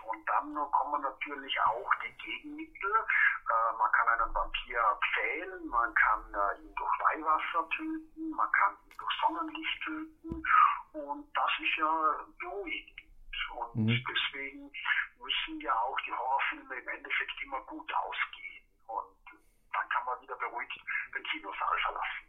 Und 0.07 0.23
dann 0.31 0.55
kommen 0.71 1.03
natürlich 1.03 1.55
auch 1.67 1.91
die 2.07 2.15
Gegenmittel. 2.23 2.91
Äh, 3.51 3.73
man 3.79 3.91
kann 3.93 4.09
einen 4.15 4.35
Vampir 4.35 4.79
pfählen, 5.11 5.67
man 5.67 5.93
kann 5.95 6.23
äh, 6.35 6.63
ihn 6.63 6.75
durch 6.75 6.95
Weihwasser 7.03 7.69
töten, 7.75 8.31
man 8.31 8.51
kann 8.53 8.79
ihn 8.87 8.95
durch 8.97 9.10
Sonnenlicht 9.31 9.79
töten. 9.85 10.43
Und 10.93 11.25
das 11.35 11.53
ist 11.63 11.79
ja 11.79 12.27
beruhigend. 12.39 12.99
Und 13.55 13.87
mhm. 13.87 14.03
deswegen 14.11 14.71
müssen 15.19 15.61
ja 15.63 15.73
auch 15.73 15.97
die 16.07 16.13
Horrorfilme 16.13 16.75
im 16.75 16.89
Endeffekt 16.89 17.37
immer 17.45 17.61
gut 17.67 17.91
ausgehen. 17.95 18.65
Und 18.87 19.39
dann 19.73 19.89
kann 19.89 20.05
man 20.07 20.21
wieder 20.23 20.37
beruhigt 20.37 20.81
den 21.15 21.23
Kinosaal 21.23 21.79
verlassen. 21.87 22.27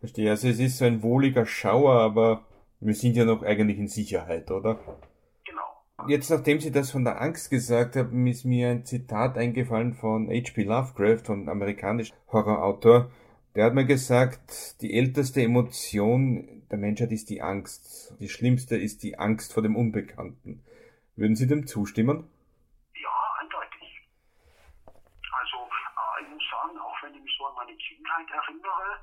Verstehe, 0.00 0.30
also 0.30 0.48
es 0.48 0.58
ist 0.58 0.78
so 0.78 0.84
ein 0.84 1.02
wohliger 1.02 1.46
Schauer, 1.46 2.00
aber 2.00 2.44
wir 2.80 2.94
sind 2.94 3.16
ja 3.16 3.24
noch 3.24 3.42
eigentlich 3.42 3.78
in 3.78 3.88
Sicherheit, 3.88 4.50
oder? 4.50 4.78
Jetzt, 6.08 6.30
nachdem 6.30 6.58
Sie 6.58 6.72
das 6.72 6.90
von 6.90 7.04
der 7.04 7.20
Angst 7.20 7.48
gesagt 7.48 7.94
haben, 7.94 8.26
ist 8.26 8.44
mir 8.44 8.70
ein 8.70 8.84
Zitat 8.84 9.38
eingefallen 9.38 9.94
von 9.94 10.28
H.P. 10.28 10.64
Lovecraft, 10.64 11.24
von 11.24 11.48
amerikanischen 11.48 12.16
Horrorautor. 12.32 13.08
Der 13.54 13.66
hat 13.66 13.74
mir 13.74 13.84
gesagt, 13.84 14.80
die 14.80 14.96
älteste 14.96 15.42
Emotion 15.42 16.64
der 16.70 16.78
Menschheit 16.78 17.12
ist 17.12 17.28
die 17.28 17.42
Angst. 17.42 18.16
Die 18.18 18.30
schlimmste 18.30 18.76
ist 18.76 19.02
die 19.02 19.18
Angst 19.18 19.52
vor 19.52 19.62
dem 19.62 19.76
Unbekannten. 19.76 20.64
Würden 21.16 21.36
Sie 21.36 21.46
dem 21.46 21.66
zustimmen? 21.66 22.32
Ja, 22.96 23.12
eindeutig. 23.40 24.08
Also, 24.88 25.68
äh, 25.68 26.24
ich 26.24 26.28
muss 26.32 26.48
sagen, 26.48 26.78
auch 26.80 26.96
wenn 27.02 27.14
ich 27.14 27.20
mich 27.20 27.34
so 27.36 27.44
an 27.44 27.54
meine 27.56 27.76
Kindheit 27.76 28.30
erinnere, 28.32 28.96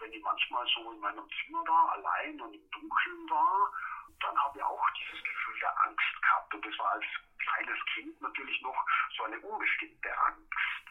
wenn 0.00 0.12
ich 0.12 0.22
manchmal 0.22 0.66
so 0.76 0.92
in 0.92 1.00
meinem 1.00 1.24
Zimmer 1.40 1.64
war, 1.64 1.96
allein 1.96 2.38
und 2.42 2.52
im 2.52 2.70
Dunkeln 2.76 3.24
war, 3.32 3.72
dann 4.20 4.36
habe 4.36 4.58
ich 4.58 4.64
auch 4.64 4.86
dieses 5.00 5.24
Gefühl 5.24 5.56
der 5.64 5.72
Angst 5.88 6.14
gehabt. 6.20 6.54
Und 6.54 6.60
das 6.60 6.78
war 6.78 6.92
als 6.92 7.08
kleines 7.40 7.80
Kind 7.94 8.20
natürlich 8.20 8.60
noch 8.60 8.76
so 9.16 9.24
eine 9.24 9.40
unbestimmte 9.40 10.12
Angst. 10.28 10.86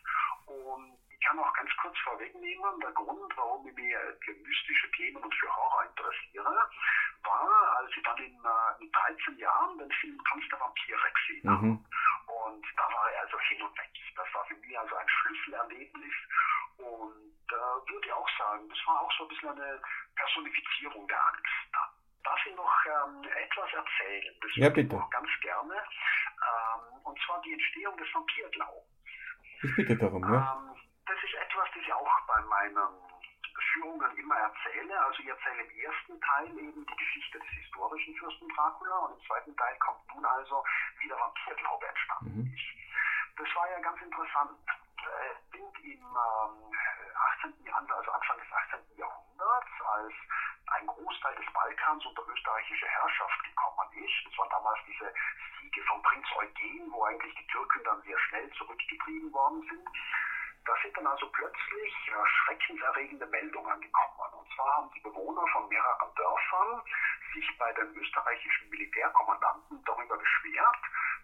Und 0.50 1.03
kann 1.24 1.40
auch 1.40 1.54
ganz 1.54 1.70
kurz 1.82 1.98
vorwegnehmen, 2.00 2.80
der 2.82 2.92
Grund, 2.92 3.34
warum 3.36 3.68
ich 3.68 3.76
mich 3.76 3.96
für 4.24 4.34
mystische 4.34 4.92
Themen 4.92 5.24
und 5.24 5.34
für 5.36 5.56
Horror 5.56 5.86
interessiere, 5.86 6.70
war, 7.24 7.78
als 7.78 7.92
ich 7.96 8.04
dann 8.04 8.18
in, 8.18 8.34
äh, 8.34 8.84
mit 8.84 8.96
13 8.96 9.38
Jahren 9.38 9.78
den 9.78 9.92
Film 9.92 10.18
Tanz 10.30 10.44
der 10.50 10.60
Vampire 10.60 11.12
gesehen 11.14 11.50
habe. 11.50 11.66
Mhm. 11.66 11.86
Und 12.28 12.66
da 12.78 12.84
war 12.84 13.12
ich 13.12 13.20
also 13.20 13.40
hin 13.40 13.62
und 13.62 13.78
weg. 13.78 13.90
Das 14.16 14.28
war 14.34 14.46
für 14.46 14.56
mich 14.56 14.78
also 14.78 14.96
ein 14.96 15.10
Schlüsselerlebnis. 15.10 16.14
Und 16.78 17.48
äh, 17.52 17.92
würde 17.92 18.16
auch 18.16 18.30
sagen, 18.38 18.68
das 18.70 18.80
war 18.86 19.02
auch 19.02 19.12
so 19.18 19.24
ein 19.24 19.30
bisschen 19.30 19.50
eine 19.50 19.82
Personifizierung 20.16 21.08
der 21.08 21.28
Angst. 21.28 21.46
Darf 22.24 22.46
ich 22.46 22.56
noch 22.56 22.72
ähm, 22.86 23.24
etwas 23.24 23.70
erzählen? 23.74 24.36
Das 24.42 24.56
ja, 24.56 24.70
bitte. 24.70 24.96
Ich 24.96 25.12
ganz 25.12 25.30
gerne. 25.42 25.76
Ähm, 25.76 27.02
und 27.04 27.20
zwar 27.26 27.42
die 27.42 27.54
Entstehung 27.54 27.98
des 27.98 28.08
Vampirglaubens. 28.14 28.88
Ich 29.62 29.76
bitte 29.76 29.98
darum, 29.98 30.24
ja. 30.24 30.58
Ähm, 30.58 30.83
etwas, 31.54 31.70
das 31.74 31.84
ich 31.84 31.94
auch 31.94 32.22
bei 32.28 32.42
meinen 32.42 32.90
Führungen 33.74 34.18
immer 34.18 34.36
erzähle. 34.36 35.00
Also 35.06 35.20
ich 35.22 35.28
erzähle 35.28 35.64
im 35.64 35.80
ersten 35.80 36.20
Teil 36.22 36.58
eben 36.58 36.86
die 36.86 36.96
Geschichte 36.96 37.40
des 37.40 37.50
historischen 37.50 38.16
Fürsten 38.16 38.50
Dracula 38.50 38.98
und 39.06 39.20
im 39.20 39.28
zweiten 39.28 39.56
Teil 39.56 39.78
kommt 39.78 40.02
nun 40.16 40.26
also, 40.26 40.64
wie 41.00 41.08
der 41.08 41.20
Vampirglaube 41.20 41.88
entstanden 41.88 42.42
mhm. 42.42 42.54
ist. 42.54 43.38
Das 43.38 43.48
war 43.56 43.70
ja 43.70 43.80
ganz 43.80 44.02
interessant. 44.02 44.58
Äh, 45.04 45.58
sind 45.58 45.78
im 45.84 46.02
ähm, 46.02 46.72
18. 47.44 47.66
Jahrhundert, 47.66 47.98
also 47.98 48.12
Anfang 48.12 48.38
des 48.40 48.52
18. 48.52 48.98
Jahrhunderts, 48.98 49.74
als 49.86 50.14
ein 50.74 50.88
Großteil 50.88 51.36
des 51.36 51.54
Balkans 51.54 52.06
unter 52.06 52.24
österreichische 52.28 52.88
Herrschaft 52.88 53.44
gekommen 53.44 53.90
ist. 53.94 54.26
Das 54.26 54.38
waren 54.38 54.50
damals 54.50 54.80
diese 54.88 55.14
Siege 55.62 55.84
von 55.84 56.02
Prinz 56.02 56.26
Eugen, 56.38 56.92
wo 56.92 57.04
eigentlich 57.04 57.36
die 57.36 57.48
Türken 57.48 57.84
dann 57.84 58.02
sehr 58.04 58.18
schnell 58.18 58.50
zurückgetrieben 58.54 59.32
worden 59.34 59.62
sind. 59.70 59.90
Da 60.66 60.74
sind 60.82 60.96
dann 60.96 61.08
also 61.08 61.28
plötzlich 61.28 61.94
äh, 62.08 62.26
schreckenserregende 62.26 63.26
Meldungen 63.26 63.82
gekommen. 63.82 64.34
Und 64.34 64.48
zwar 64.56 64.78
haben 64.78 64.92
die 64.96 65.02
Bewohner 65.02 65.46
von 65.52 65.68
mehreren 65.68 66.16
Dörfern 66.16 66.82
sich 67.34 67.58
bei 67.58 67.74
den 67.74 67.94
österreichischen 67.96 68.70
Militärkommandanten 68.70 69.84
darüber 69.84 70.18
beschwert, 70.18 70.78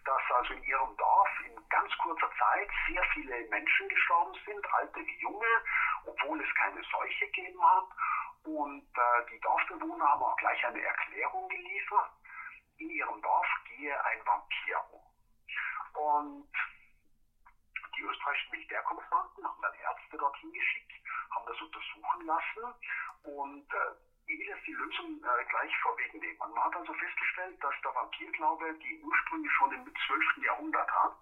dass 0.04 0.22
also 0.36 0.54
in 0.54 0.62
ihrem 0.64 0.94
Dorf 0.96 1.28
in 1.46 1.68
ganz 1.68 1.96
kurzer 1.98 2.30
Zeit 2.38 2.68
sehr 2.88 3.02
viele 3.14 3.48
Menschen 3.48 3.88
gestorben 3.88 4.38
sind, 4.44 4.74
alte 4.74 5.00
wie 5.00 5.20
junge, 5.20 5.64
obwohl 6.04 6.42
es 6.42 6.54
keine 6.56 6.82
Seuche 6.82 7.26
gegeben 7.26 7.62
hat. 7.62 7.86
Und 8.44 8.88
äh, 8.94 9.30
die 9.30 9.40
Dorfbewohner 9.40 10.04
haben 10.04 10.22
auch 10.22 10.36
gleich 10.36 10.66
eine 10.66 10.82
Erklärung 10.82 11.48
geliefert. 11.48 12.10
In 12.78 12.90
ihrem 12.90 13.22
Dorf 13.22 13.46
gehe 13.64 14.04
ein 14.04 14.26
Vampir 14.26 14.84
um. 14.90 15.00
Und 15.94 16.52
die 18.00 18.02
österreichischen 18.02 18.50
Militärkommandanten 18.52 19.44
haben 19.44 19.62
dann 19.62 19.74
Ärzte 19.74 20.16
dorthin 20.16 20.52
geschickt, 20.52 20.92
haben 21.30 21.46
das 21.46 21.60
untersuchen 21.60 22.26
lassen 22.26 22.74
und 23.24 23.68
äh, 23.74 23.92
ich 24.26 24.38
will 24.38 24.46
jetzt 24.46 24.66
die 24.66 24.72
Lösung 24.72 25.22
äh, 25.22 25.44
gleich 25.60 25.76
vorwegnehmen. 25.82 26.38
Man 26.38 26.64
hat 26.64 26.74
also 26.74 26.92
festgestellt, 26.94 27.62
dass 27.62 27.74
der 27.82 27.94
Vampirglaube 27.94 28.74
die 28.78 29.00
Ursprünge 29.02 29.50
schon 29.50 29.72
im 29.72 29.84
12. 29.84 30.44
Jahrhundert 30.44 30.90
hat 30.90 31.16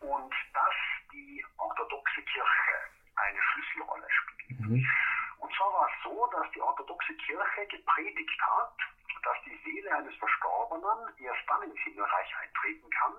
und 0.00 0.34
dass 0.52 0.74
die 1.12 1.44
orthodoxe 1.56 2.22
Kirche 2.22 2.76
eine 3.16 3.40
Schlüsselrolle 3.42 4.06
spielt. 4.10 4.60
Mhm. 4.60 4.86
Und 5.38 5.54
zwar 5.56 5.72
war 5.72 5.88
es 5.88 6.02
so, 6.04 6.26
dass 6.32 6.50
die 6.52 6.60
orthodoxe 6.60 7.14
Kirche 7.14 7.66
gepredigt 7.66 8.40
hat, 8.42 8.76
dass 9.22 9.36
die 9.44 9.58
Seele 9.64 9.94
eines 9.96 10.14
Verstorbenen 10.16 11.14
erst 11.18 11.48
dann 11.48 11.62
ins 11.62 11.80
Himmelreich 11.80 12.34
eintreten 12.42 12.90
kann, 12.90 13.14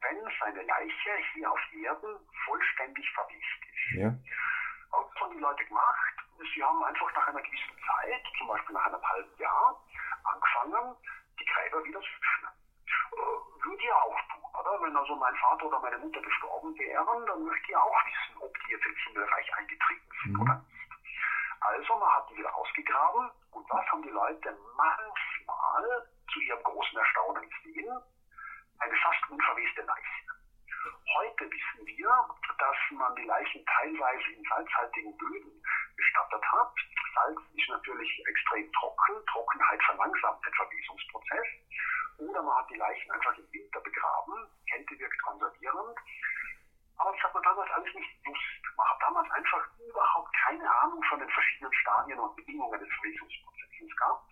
wenn 0.00 0.32
seine 0.40 0.62
Leiche 0.62 1.16
hier 1.34 1.50
auf 1.50 1.60
Erden 1.72 2.16
vollständig 2.44 3.10
verwest 3.12 3.60
ist. 3.74 3.98
Ja. 3.98 4.08
Und 4.08 5.14
das 5.14 5.22
haben 5.22 5.34
die 5.34 5.40
Leute 5.40 5.64
gemacht. 5.64 6.21
Sie 6.38 6.62
haben 6.62 6.82
einfach 6.84 7.12
nach 7.14 7.28
einer 7.28 7.42
gewissen 7.42 7.76
Zeit, 7.86 8.22
zum 8.38 8.48
Beispiel 8.48 8.74
nach 8.74 8.86
einem 8.86 9.02
halben 9.02 9.36
Jahr, 9.38 9.80
angefangen, 10.24 10.96
die 11.38 11.44
Gräber 11.44 11.84
wieder 11.84 12.00
zu 12.00 12.08
öffnen. 12.08 12.52
Äh, 13.12 13.64
würde 13.64 13.82
ich 13.82 13.92
auch 13.92 14.20
tun, 14.32 14.60
oder? 14.60 14.82
Wenn 14.82 14.96
also 14.96 15.16
mein 15.16 15.34
Vater 15.36 15.66
oder 15.66 15.80
meine 15.80 15.98
Mutter 15.98 16.20
gestorben 16.20 16.76
wären, 16.78 17.26
dann 17.26 17.44
möchte 17.44 17.70
ich 17.70 17.76
auch 17.76 17.96
wissen, 18.06 18.42
ob 18.42 18.52
die 18.60 18.72
jetzt 18.72 18.86
ins 18.86 18.98
Himmelreich 19.06 19.56
eingetreten 19.56 20.08
sind 20.22 20.32
mhm. 20.32 20.40
oder 20.42 20.54
nicht. 20.54 20.82
Also 21.60 21.96
man 21.96 22.10
hat 22.10 22.28
die 22.30 22.36
wieder 22.36 22.54
ausgegraben 22.54 23.30
und 23.52 23.70
was 23.70 23.86
haben 23.86 24.02
die 24.02 24.10
Leute 24.10 24.56
manchmal 24.76 26.08
zu 26.32 26.40
ihrem 26.40 26.62
großen 26.64 26.98
Erstaunen 26.98 27.48
gesehen? 27.48 28.02
Eine 28.78 28.96
fast 28.96 29.30
unverweste 29.30 29.82
Leiche. 29.82 30.22
Heute 31.14 31.50
wissen 31.50 31.86
wir, 31.86 32.26
dass 32.62 32.78
man 32.92 33.12
die 33.16 33.24
Leichen 33.24 33.66
teilweise 33.66 34.30
in 34.30 34.44
salzhaltigen 34.44 35.16
Böden 35.16 35.50
bestattet 35.96 36.44
hat. 36.52 36.72
Salz 37.12 37.40
ist 37.58 37.68
natürlich 37.68 38.22
extrem 38.24 38.72
trocken. 38.72 39.26
Trockenheit 39.26 39.82
verlangsamt 39.82 40.46
den 40.46 40.54
Verwesungsprozess. 40.54 41.46
Oder 42.18 42.40
man 42.40 42.56
hat 42.56 42.70
die 42.70 42.78
Leichen 42.78 43.10
einfach 43.10 43.36
im 43.36 43.52
Winter 43.52 43.80
begraben. 43.80 44.46
Kälte 44.70 44.96
wirkt 44.96 45.22
konservierend. 45.22 45.98
Aber 46.98 47.10
das 47.10 47.22
hat 47.24 47.34
man 47.34 47.42
damals 47.42 47.70
alles 47.72 47.94
nicht 47.94 48.22
gewusst. 48.22 48.62
Man 48.76 48.88
hat 48.88 49.02
damals 49.02 49.30
einfach 49.32 49.66
überhaupt 49.82 50.32
keine 50.32 50.70
Ahnung 50.82 51.02
von 51.02 51.18
den 51.18 51.30
verschiedenen 51.30 51.72
Stadien 51.74 52.20
und 52.20 52.36
Bedingungen 52.36 52.78
des 52.78 52.88
Verwesungsprozesses 52.94 53.96
gehabt. 53.96 54.30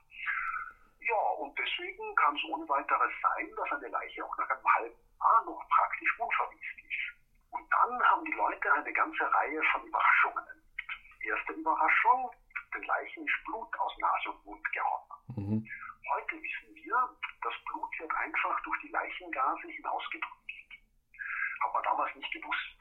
Ja, 1.01 1.23
und 1.43 1.59
deswegen 1.59 2.15
kann 2.15 2.37
es 2.37 2.45
ohne 2.45 2.69
weiteres 2.69 3.13
sein, 3.23 3.51
dass 3.57 3.73
eine 3.73 3.89
Leiche 3.89 4.25
auch 4.25 4.39
nach 4.39 4.51
einem 4.51 4.73
halben 4.73 5.01
Jahr 5.19 5.45
noch 5.47 5.67
praktisch 5.69 6.15
unverwiest 6.21 6.79
ist. 6.79 7.20
Und 7.51 7.67
dann 7.73 8.03
haben 8.05 8.25
die 8.25 8.33
Leute 8.33 8.73
eine 8.73 8.93
ganze 8.93 9.23
Reihe 9.35 9.63
von 9.73 9.87
Überraschungen 9.87 10.47
erlebt. 10.47 10.91
Erste 11.23 11.53
Überraschung, 11.53 12.31
den 12.75 12.83
Leichen 12.85 13.27
ist 13.27 13.45
Blut 13.45 13.79
aus 13.79 13.99
Nase 13.99 14.31
und 14.31 14.45
Mund 14.47 14.73
geronnen. 14.73 15.11
Mhm. 15.37 15.69
Heute 16.15 16.43
wissen 16.43 16.75
wir, 16.75 17.17
das 17.43 17.55
Blut 17.67 17.91
wird 17.99 18.15
einfach 18.15 18.61
durch 18.63 18.81
die 18.83 18.89
Leichengase 18.89 19.69
hinausgedrückt. 19.69 20.51
Hat 21.63 21.75
man 21.75 21.83
damals 21.83 22.15
nicht 22.17 22.33
gewusst. 22.33 22.79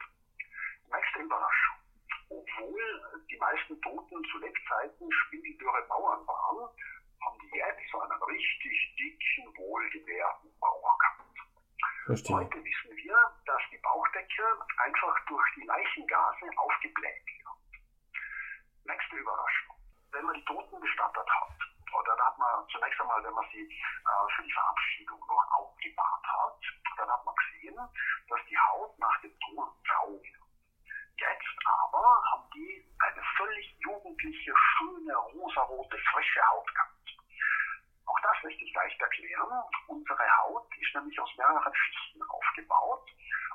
Nächste 0.92 1.20
Überraschung. 1.20 1.76
Obwohl 2.30 3.22
die 3.30 3.36
meisten 3.38 3.80
Toten 3.82 4.24
zu 4.24 4.38
Lebzeiten 4.38 5.12
spindeldürre 5.12 5.82
Bauern 5.88 6.26
waren, 6.26 6.70
haben 7.24 7.38
die 7.42 7.56
jetzt 7.56 7.90
so 7.90 8.00
einen 8.00 8.22
richtig 8.22 8.96
dicken, 8.98 9.56
wohlgenährten 9.56 10.50
Bauer 10.58 10.96
gehabt. 10.98 11.20
Verstehe. 12.06 12.36
Heute 12.36 12.64
wissen 12.64 12.96
wir, 12.96 13.16
dass 13.46 13.62
die 13.70 13.78
Bauchdecke 13.78 14.44
einfach 14.78 15.14
durch 15.26 15.46
die 15.56 15.64
Leichengase 15.64 16.46
aufgebläht 16.56 17.26
wird. 17.26 17.84
Nächste 18.84 19.16
Überraschung. 19.16 19.76
Wenn 20.12 20.24
man 20.24 20.34
die 20.34 20.44
Toten 20.44 20.80
bestattet 20.80 21.28
hat, 21.28 21.58
oder 21.92 22.16
dann 22.16 22.26
hat 22.26 22.38
man 22.38 22.68
zunächst 22.68 23.00
einmal, 23.00 23.22
wenn 23.22 23.34
man 23.34 23.46
sie 23.52 23.62
äh, 23.62 24.34
für 24.36 24.42
die 24.42 24.52
Verabschiedung 24.52 25.20
noch 25.20 25.52
aufgebahrt 25.58 26.26
hat, 26.26 26.60
dann 26.96 27.10
hat 27.10 27.24
man 27.24 27.34
gesehen, 27.34 27.76
dass 28.28 28.40
die 28.48 28.58
Haut 28.58 28.98
nach 28.98 29.20
dem 29.20 29.38
Tod 29.40 29.68
grau 29.84 30.12
wird. 30.12 30.40
Jetzt 31.16 31.66
aber 31.66 32.22
haben 32.32 32.50
die 32.54 32.84
eine 32.98 33.22
völlig 33.36 33.76
jugendliche, 33.80 34.54
schöne, 34.56 35.14
rosarote, 35.14 35.98
frische 36.12 36.40
Haut 36.48 36.74
gehabt. 36.74 36.90
Auch 38.06 38.20
das 38.22 38.42
möchte 38.42 38.64
ich 38.64 38.74
leicht 38.74 39.00
erklären. 39.00 39.62
Unsere 39.86 40.36
Haut 40.38 40.66
ist 40.80 40.94
nämlich 40.94 41.20
aus 41.20 41.30
mehreren 41.36 41.74
Schichten 41.74 42.22
aufgebaut 42.22 43.06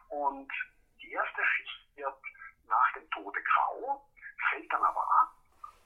und 0.10 0.52
die 1.02 1.12
erste 1.12 1.44
Schicht 1.44 1.96
wird 1.96 2.22
nach 2.68 2.94
dem 2.94 3.10
Tode 3.12 3.42
grau, 3.42 4.06
fällt 4.50 4.72
dann 4.72 4.84
aber 4.84 5.02
ab 5.02 5.34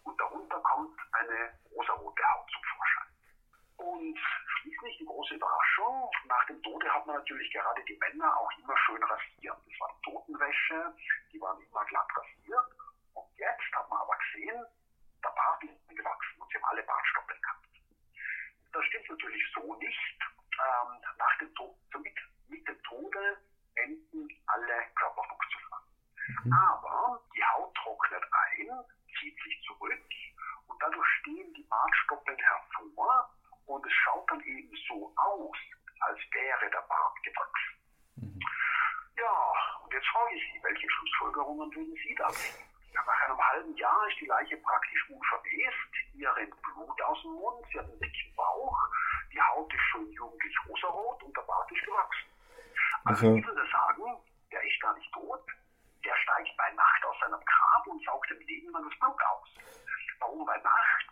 und 0.04 0.20
darunter 0.20 0.60
kommt 0.60 1.00
eine 1.13 1.54
rosarote 1.72 2.24
Haut 2.32 2.50
zum 2.52 2.63
Vorschein. 2.63 3.08
Und 3.78 4.20
schließlich 4.48 4.98
die 4.98 5.06
große 5.06 5.36
Überraschung, 5.36 6.12
nach 6.26 6.46
dem 6.48 6.62
Tode 6.62 6.94
hat 6.94 7.06
man 7.08 7.09
natürlich 7.19 7.51
gerade 7.51 7.84
die 7.84 7.97
Männer 7.97 8.36
auch 8.38 8.51
immer 8.58 8.77
schön 8.77 9.03
rasiert. 9.03 9.58
Das 9.65 9.79
war 9.79 10.01
Totenwäsche, 10.03 10.95
die 11.32 11.41
waren 11.41 11.62
immer 11.62 11.86
glatt 11.86 12.08
rasiert. 12.15 12.67
Und 13.13 13.27
jetzt 13.38 13.71
hat 13.73 13.89
man 13.89 13.99
aber 13.99 14.15
gesehen, 14.17 14.65
der 15.23 15.29
Bart 15.29 15.63
ist 15.63 15.89
gewachsen 15.89 16.41
und 16.41 16.49
sie 16.49 16.58
haben 16.58 16.69
alle 16.71 16.84
Bartstoppel 16.84 17.38
gehabt. 17.41 17.67
Das 18.71 18.86
stimmt 18.86 19.10
natürlich 19.10 19.43
so 19.53 19.75
nicht. 19.75 20.19
Ähm, 20.60 21.01
nach 21.17 21.38
dem 21.39 21.53
Tod, 21.55 21.75
mit, 22.01 22.17
mit 22.47 22.67
dem 22.67 22.84
Tode 22.84 23.38
enden 23.75 24.27
alle 24.47 24.86
Körperfunktionen. 24.95 25.79
Mhm. 26.43 26.53
Aber 26.53 27.21
die 27.36 27.43
Haut 27.43 27.73
trocknet 27.75 28.23
ein, 28.32 28.67
zieht 29.19 29.36
sich 29.43 29.62
zurück 29.67 30.08
und 30.67 30.82
dadurch 30.82 31.08
stehen 31.19 31.53
die 31.53 31.63
Bartstoppeln 31.63 32.38
hervor 32.38 33.29
und 33.65 33.86
es 33.86 33.93
schaut 33.93 34.29
dann 34.32 34.41
eben 34.41 34.75
so 34.88 35.13
aus, 35.15 35.58
als 36.01 36.19
wäre 36.32 36.69
der 36.71 36.82
Bart 36.88 37.23
gewachsen. 37.23 37.75
Mhm. 38.15 38.39
Ja, 39.17 39.53
und 39.84 39.93
jetzt 39.93 40.08
frage 40.08 40.36
ich 40.36 40.43
Sie, 40.53 40.63
welche 40.63 40.89
Schlussfolgerungen 40.89 41.75
würden 41.75 41.95
Sie 41.95 42.15
da 42.15 42.29
ziehen? 42.29 42.65
Nach 42.93 43.08
einem 43.08 43.38
halben 43.38 43.75
Jahr 43.75 44.08
ist 44.10 44.19
die 44.19 44.25
Leiche 44.25 44.58
praktisch 44.58 45.10
unverwest, 45.10 45.93
ihr 46.13 46.36
rennt 46.36 46.62
Blut 46.62 47.01
aus 47.03 47.21
dem 47.21 47.32
Mund, 47.34 47.65
sie 47.71 47.79
hat 47.79 47.86
einen 47.86 47.99
dicken 47.99 48.36
Bauch, 48.36 48.77
die 49.32 49.41
Haut 49.41 49.73
ist 49.73 49.84
schon 49.91 50.12
jugendlich 50.12 50.55
rosarot 50.67 51.23
und 51.23 51.38
der 51.38 51.41
Bart 51.43 51.71
ist 51.71 51.86
gewachsen. 51.86 52.29
Würde 53.21 53.67
sagen, 53.71 54.03
der 54.51 54.63
ist 54.63 54.82
gar 54.82 54.93
nicht 54.95 55.12
tot, 55.13 55.43
der 56.05 56.15
steigt 56.15 56.55
bei 56.58 56.71
Nacht 56.71 57.05
aus 57.05 57.15
seinem 57.19 57.39
Grab 57.43 57.88
und 57.88 58.03
saugt 58.05 58.29
dem 58.29 58.39
Leben 58.39 58.71
das 58.71 58.99
Blut 58.99 59.21
aus. 59.21 59.49
Warum 60.19 60.45
bei 60.45 60.58
Nacht? 60.58 61.05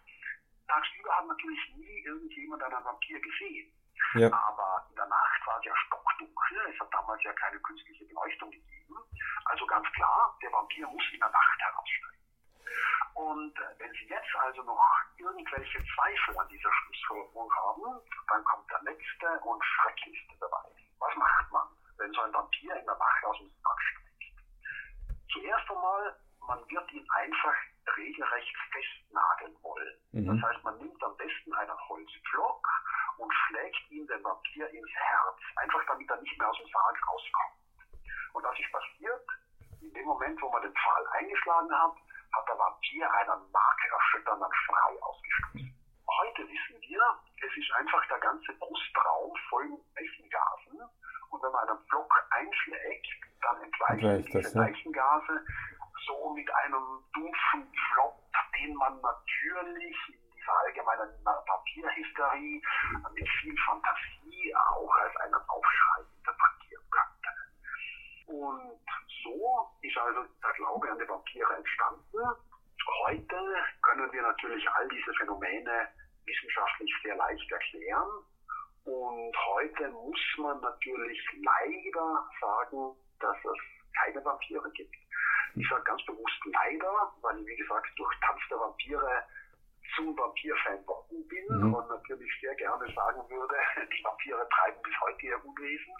Tagsüber 0.68 1.16
hat 1.18 1.28
natürlich 1.28 1.76
nie 1.76 2.04
irgendjemand 2.06 2.64
einen 2.64 2.84
Vampir 2.84 3.20
gesehen. 3.20 3.74
Ja. 4.14 4.32
Aber 4.32 4.86
in 4.90 4.96
der 4.96 5.08
Nacht 5.08 5.48
war 5.48 5.60
es 5.60 5.66
ja 5.66 5.76
stockdunkel, 5.76 6.74
es 6.74 6.80
hat 6.80 6.94
damals 6.94 7.24
ja 7.24 7.34
keine 7.34 7.60
künstliche 7.60 8.06
Beleuchtung 8.06 8.52
gegeben. 8.52 8.96
Also 9.46 9.66
ganz 9.66 9.88
klar, 9.92 10.38
der 10.42 10.52
Vampir 10.52 10.88
muss 10.88 11.04
in 11.12 11.20
der 11.20 11.30
Nacht 11.30 11.60
heraussteigen. 11.60 12.18
Und 13.16 13.58
äh, 13.58 13.80
wenn 13.80 13.92
Sie 13.94 14.08
jetzt 14.08 14.36
also 14.40 14.62
noch 14.64 14.84
irgendwelche 15.18 15.84
Zweifel 15.96 16.38
an 16.38 16.48
dieser 16.50 16.72
Schlussfolgerung 16.72 17.52
haben, 17.54 18.02
dann 18.30 18.44
kommt 18.44 18.70
der 18.70 18.82
letzte 18.84 19.40
und 19.42 19.64
schrecklichste 19.64 20.36
Beweis. 20.40 20.78
Was 21.00 21.16
macht 21.16 21.52
man, 21.52 21.57
wenn 22.08 22.14
so 22.14 22.22
ein 22.22 22.34
Vampir 22.34 22.76
in 22.76 22.86
der 22.86 22.96
Nacht 22.96 23.26
aus 23.26 23.38
dem 23.38 23.52
Sarg 23.62 23.82
steigt? 23.82 24.40
Zuerst 25.32 25.70
einmal, 25.70 26.16
man 26.48 26.60
wird 26.70 26.92
ihn 26.94 27.06
einfach 27.12 27.56
regelrecht 27.98 28.56
festnageln 28.72 29.56
wollen. 29.62 29.96
Mhm. 30.12 30.40
Das 30.40 30.50
heißt, 30.50 30.64
man 30.64 30.78
nimmt 30.78 31.04
am 31.04 31.18
besten 31.18 31.54
einen 31.54 31.90
Holzpflock 31.90 32.68
und 33.18 33.34
schlägt 33.34 33.92
ihm 33.92 34.08
den 34.08 34.24
Vampir 34.24 34.70
ins 34.70 34.92
Herz, 34.96 35.40
einfach 35.58 35.84
damit 35.88 36.10
er 36.10 36.22
nicht 36.22 36.38
mehr 36.40 36.50
aus 36.50 36.58
dem 36.58 36.70
Sarg 36.72 36.98
rauskommt. 37.08 37.60
Und 38.34 38.44
was 38.44 38.60
ist 38.60 38.72
passiert? 38.72 39.28
In 39.82 39.94
dem 39.94 40.06
Moment, 40.06 40.42
wo 40.42 40.50
man 40.50 40.62
den 40.62 40.74
Pfahl 40.74 41.08
eingeschlagen 41.20 41.72
hat, 41.72 41.96
hat 42.32 42.48
der 42.48 42.58
Vampir 42.58 43.12
einen 43.12 43.52
markerschütternden 43.52 44.54
Schrei 44.54 45.02
ausgestoßen. 45.02 45.76
Heute 46.08 46.48
wissen 46.48 46.82
wir, 46.82 47.20
es 47.44 47.58
ist 47.58 47.72
einfach 47.74 48.08
der 48.08 48.20
ganze 48.20 48.54
Brustraum 48.54 49.36
voll 49.50 49.68
mit 49.68 49.84
Leichengasen. 49.96 50.82
Und 51.38 51.44
wenn 51.44 51.52
man 51.52 51.70
einen 51.70 51.86
Block 51.86 52.12
einschlägt, 52.32 53.08
dann 53.44 53.62
entweichen 53.62 54.26
diese 54.26 54.58
Leichengase 54.58 55.46
so 56.08 56.34
mit 56.34 56.50
einem 56.66 57.04
dumpfen 57.14 57.72
Flop, 57.94 58.18
den 58.58 58.74
man 58.74 59.00
natürlich 59.02 59.96
in 60.10 60.34
dieser 60.34 60.58
allgemeinen 60.66 61.24
Papierhysterie 61.24 62.62
mit 63.14 63.30
viel 63.40 63.56
Fantasie 63.68 64.56
auch 64.56 64.92
als 64.96 65.16
einen 65.18 65.36
Aufschrei 65.36 66.02
interpretieren 66.18 66.90
könnte. 66.90 67.30
Und 68.26 68.82
so 69.24 69.70
ist 69.84 69.98
also 69.98 70.24
der 70.42 70.54
Glaube 70.54 70.90
an 70.90 70.98
die 70.98 71.08
Vampire 71.08 71.56
entstanden. 71.56 72.18
Heute 73.06 73.38
können 73.84 74.12
wir 74.12 74.24
natürlich 74.24 74.68
all 74.72 74.88
diese 74.90 75.14
Phänomene 75.14 75.88
wissenschaftlich 76.26 76.92
sehr 77.04 77.16
leicht 77.16 77.52
erklären. 77.52 78.10
Und 78.88 79.36
heute 79.36 79.92
muss 79.92 80.24
man 80.38 80.62
natürlich 80.62 81.20
leider 81.44 82.24
sagen, 82.40 82.96
dass 83.20 83.36
es 83.36 83.60
keine 84.00 84.24
Vampire 84.24 84.72
gibt. 84.72 84.96
Ich 85.56 85.68
sage 85.68 85.84
ganz 85.84 86.06
bewusst 86.06 86.40
leider, 86.46 87.12
weil 87.22 87.40
ich, 87.42 87.48
wie 87.48 87.58
gesagt, 87.58 87.88
durch 87.98 88.14
Tanz 88.22 88.40
der 88.50 88.60
Vampire 88.60 89.24
zum 89.96 90.16
Vampirfan 90.16 90.86
worden 90.88 91.28
bin 91.28 91.46
mhm. 91.50 91.74
und 91.74 91.90
natürlich 91.90 92.32
sehr 92.40 92.56
gerne 92.56 92.86
sagen 92.94 93.22
würde, 93.28 93.56
die 93.92 94.04
Vampire 94.04 94.48
treiben 94.56 94.80
bis 94.84 94.94
heute 95.02 95.26
ihr 95.26 95.44
Unwesen. 95.44 95.94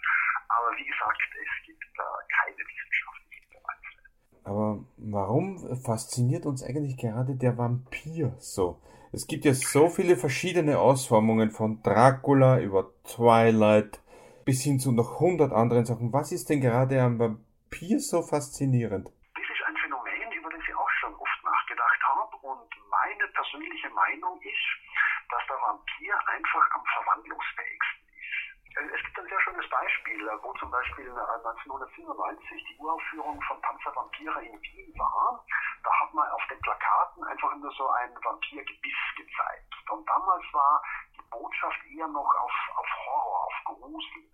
Aber 0.48 0.72
wie 0.78 0.86
gesagt, 0.86 1.20
es 1.36 1.66
gibt 1.66 1.84
da 1.96 2.08
keine 2.40 2.56
wissenschaftlichen 2.56 3.48
Beweise. 3.52 4.00
Aber 4.44 4.84
Warum 5.10 5.58
fasziniert 5.76 6.44
uns 6.44 6.62
eigentlich 6.62 6.98
gerade 6.98 7.34
der 7.34 7.56
Vampir 7.56 8.34
so? 8.38 8.82
Es 9.10 9.26
gibt 9.26 9.46
ja 9.46 9.54
so 9.54 9.88
viele 9.88 10.16
verschiedene 10.16 10.78
Ausformungen 10.78 11.50
von 11.50 11.82
Dracula 11.82 12.60
über 12.60 12.92
Twilight 13.04 14.00
bis 14.44 14.62
hin 14.62 14.78
zu 14.78 14.92
noch 14.92 15.18
hundert 15.18 15.50
anderen 15.52 15.86
Sachen. 15.86 16.12
Was 16.12 16.30
ist 16.30 16.50
denn 16.50 16.60
gerade 16.60 17.00
am 17.00 17.18
Vampir 17.18 18.00
so 18.00 18.20
faszinierend? 18.20 19.08
Das 19.08 19.44
ist 19.48 19.64
ein 19.64 19.76
Phänomen, 19.80 20.32
über 20.36 20.50
das 20.50 20.60
ich 20.60 20.74
auch 20.76 20.90
schon 21.00 21.14
oft 21.14 21.40
nachgedacht 21.42 22.00
habe. 22.04 22.36
Und 22.52 22.68
meine 22.90 23.32
persönliche 23.32 23.88
Meinung 23.96 24.36
ist, 24.44 24.68
dass 25.32 25.40
der 25.48 25.56
Vampir 25.56 26.12
einfach 26.28 26.68
am 26.76 26.84
verwandlungsfähigsten 26.84 27.98
es 28.78 29.02
gibt 29.02 29.18
ein 29.18 29.26
sehr 29.26 29.40
schönes 29.40 29.68
Beispiel, 29.70 30.22
wo 30.42 30.52
zum 30.54 30.70
Beispiel 30.70 31.10
1997 31.10 32.64
die 32.70 32.76
Uraufführung 32.78 33.42
von 33.42 33.60
Panzer 33.60 33.90
Vampire 33.96 34.38
in 34.44 34.54
Wien 34.62 34.94
war. 34.96 35.44
Hat 36.08 36.14
man 36.14 36.30
auf 36.30 36.40
den 36.48 36.58
Plakaten 36.60 37.22
einfach 37.24 37.54
nur 37.56 37.70
so 37.72 37.86
ein 37.90 38.08
Vampirgebiss 38.24 38.96
gezeigt. 39.14 39.74
Und 39.90 40.08
damals 40.08 40.42
war 40.52 40.82
die 41.14 41.22
Botschaft 41.30 41.76
eher 41.84 42.08
noch 42.08 42.34
auf, 42.40 42.52
auf 42.76 42.86
Horror, 43.04 43.44
auf 43.44 43.52
Grusel. 43.66 44.24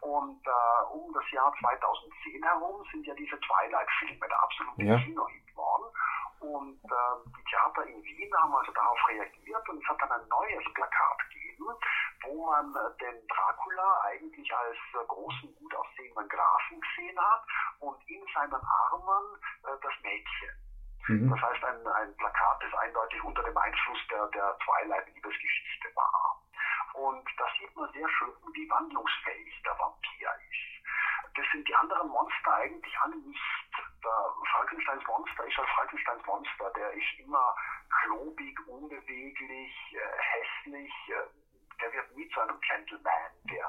Und 0.00 0.46
äh, 0.46 0.92
um 0.92 1.10
das 1.14 1.24
Jahr 1.30 1.50
2010 1.58 2.42
herum 2.42 2.84
sind 2.92 3.06
ja 3.06 3.14
diese 3.14 3.40
Twilight-Filme 3.40 4.28
der 4.28 4.42
absolute 4.42 4.82
ja. 4.82 4.98
Kinohit 4.98 5.56
worden. 5.56 5.88
Und 6.40 6.84
äh, 6.84 7.30
die 7.32 7.44
Theater 7.48 7.86
in 7.86 8.04
Wien 8.04 8.30
haben 8.36 8.54
also 8.54 8.72
darauf 8.72 8.98
reagiert 9.08 9.68
und 9.70 9.82
es 9.82 9.88
hat 9.88 9.96
dann 10.02 10.12
ein 10.12 10.28
neues 10.28 10.64
Plakat 10.74 11.18
gegeben, 11.30 11.64
wo 12.24 12.44
man 12.44 12.76
äh, 12.76 12.98
den 13.00 13.26
Dracula 13.26 14.02
eigentlich 14.04 14.54
als 14.54 14.76
äh, 15.00 15.06
großen, 15.08 15.54
gut 15.56 15.74
aussehenden 15.74 16.28
Grafen 16.28 16.78
gesehen 16.78 17.18
hat 17.18 17.42
und 17.80 17.96
in 18.06 18.22
seinen 18.34 18.52
Armen 18.52 19.40
äh, 19.64 19.80
das 19.80 19.94
Mädchen. 20.02 20.65
Mhm. 21.08 21.30
Das 21.30 21.40
heißt, 21.40 21.64
ein, 21.64 21.86
ein 21.86 22.16
Plakat, 22.16 22.62
das 22.62 22.74
eindeutig 22.80 23.22
unter 23.22 23.42
dem 23.42 23.56
Einfluss 23.56 23.98
der, 24.10 24.26
der 24.28 24.58
Twilight-Liebesgeschichte 24.58 25.88
war. 25.94 26.42
Und 26.94 27.28
da 27.36 27.44
sieht 27.58 27.74
man 27.76 27.90
sehr 27.92 28.08
schön, 28.08 28.32
wie 28.54 28.68
wandlungsfähig 28.70 29.62
der 29.62 29.78
Vampir 29.78 30.30
ist. 30.50 31.36
Das 31.36 31.44
sind 31.52 31.68
die 31.68 31.74
anderen 31.74 32.08
Monster 32.08 32.54
eigentlich 32.54 32.98
alle 33.00 33.16
nicht. 33.16 33.40
Der 34.02 34.32
Frankensteins 34.52 35.06
Monster 35.06 35.46
ist 35.46 35.58
ein 35.58 35.66
Frankensteins 35.66 36.26
Monster. 36.26 36.70
Der 36.76 36.90
ist 36.92 37.18
immer 37.18 37.54
klobig, 38.02 38.58
unbeweglich, 38.66 39.74
äh, 39.92 40.18
hässlich. 40.18 40.92
Äh, 41.08 41.80
der 41.80 41.92
wird 41.92 42.16
nie 42.16 42.28
zu 42.30 42.40
einem 42.40 42.58
Gentleman, 42.60 43.32
der 43.50 43.68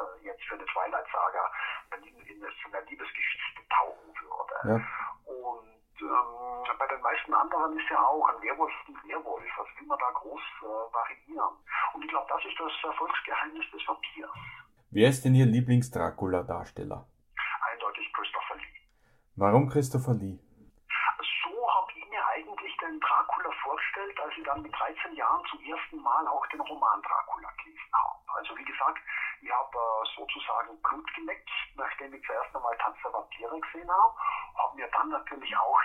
äh, 0.00 0.24
jetzt 0.24 0.42
für 0.44 0.54
eine 0.54 0.64
Twilight-Saga 0.64 1.52
in, 1.98 2.04
in, 2.04 2.26
in 2.26 2.44
eine 2.74 2.86
Liebesgeschichte 2.86 3.68
tauchen 3.68 4.14
würde. 4.20 4.80
Ja. 4.80 5.01
Ähm, 6.72 6.78
bei 6.78 6.86
den 6.86 7.00
meisten 7.00 7.34
anderen 7.34 7.78
ist 7.78 7.90
ja 7.90 7.98
auch 7.98 8.28
ein 8.28 8.42
Werwolf 8.42 8.72
ein 8.88 8.96
Werwolf. 9.08 9.44
Was 9.56 9.66
will 9.78 9.86
man 9.86 9.98
da 9.98 10.10
groß 10.14 10.40
äh, 10.40 10.92
variieren? 10.92 11.56
Und 11.94 12.04
ich 12.04 12.08
glaube, 12.08 12.26
das 12.28 12.44
ist 12.44 12.58
das 12.58 12.72
Erfolgsgeheimnis 12.84 13.64
des 13.72 13.86
Vampirs. 13.86 14.30
Wer 14.90 15.08
ist 15.08 15.24
denn 15.24 15.34
Ihr 15.34 15.46
Lieblings-Dracula-Darsteller? 15.46 17.06
Eindeutig 17.72 18.12
Christopher 18.12 18.56
Lee. 18.56 18.80
Warum 19.36 19.68
Christopher 19.68 20.14
Lee? 20.14 20.38
So 21.44 21.54
habe 21.74 21.92
ich 21.96 22.04
mir 22.10 22.24
eigentlich 22.26 22.76
den 22.76 23.00
Dracula 23.00 23.50
vorgestellt, 23.62 24.20
als 24.20 24.32
ich 24.36 24.44
dann 24.44 24.62
mit 24.62 24.72
13 24.72 25.14
Jahren 25.16 25.42
zum 25.48 25.60
ersten 25.64 25.96
Mal 26.02 26.26
auch 26.28 26.46
den 26.48 26.60
Roman 26.60 27.00
Dracula 27.00 27.48
gelesen 27.62 27.92
habe. 27.92 28.20
Also 28.36 28.56
wie 28.56 28.64
gesagt, 28.64 29.00
ich 29.40 29.50
habe 29.50 29.76
äh, 29.76 30.04
sozusagen 30.16 30.80
Blut 30.82 31.14
geleckt, 31.14 31.50
nachdem 31.76 32.14
ich 32.14 32.22
zuerst 32.24 32.54
einmal 32.54 32.76
Tanz 32.78 32.96
der 33.02 33.12
Vampire 33.12 33.60
gesehen 33.60 33.90
habe, 33.90 34.14
habe 34.56 34.76
mir 34.76 34.88
dann 34.92 35.08
natürlich 35.08 35.56
auch 35.56 35.80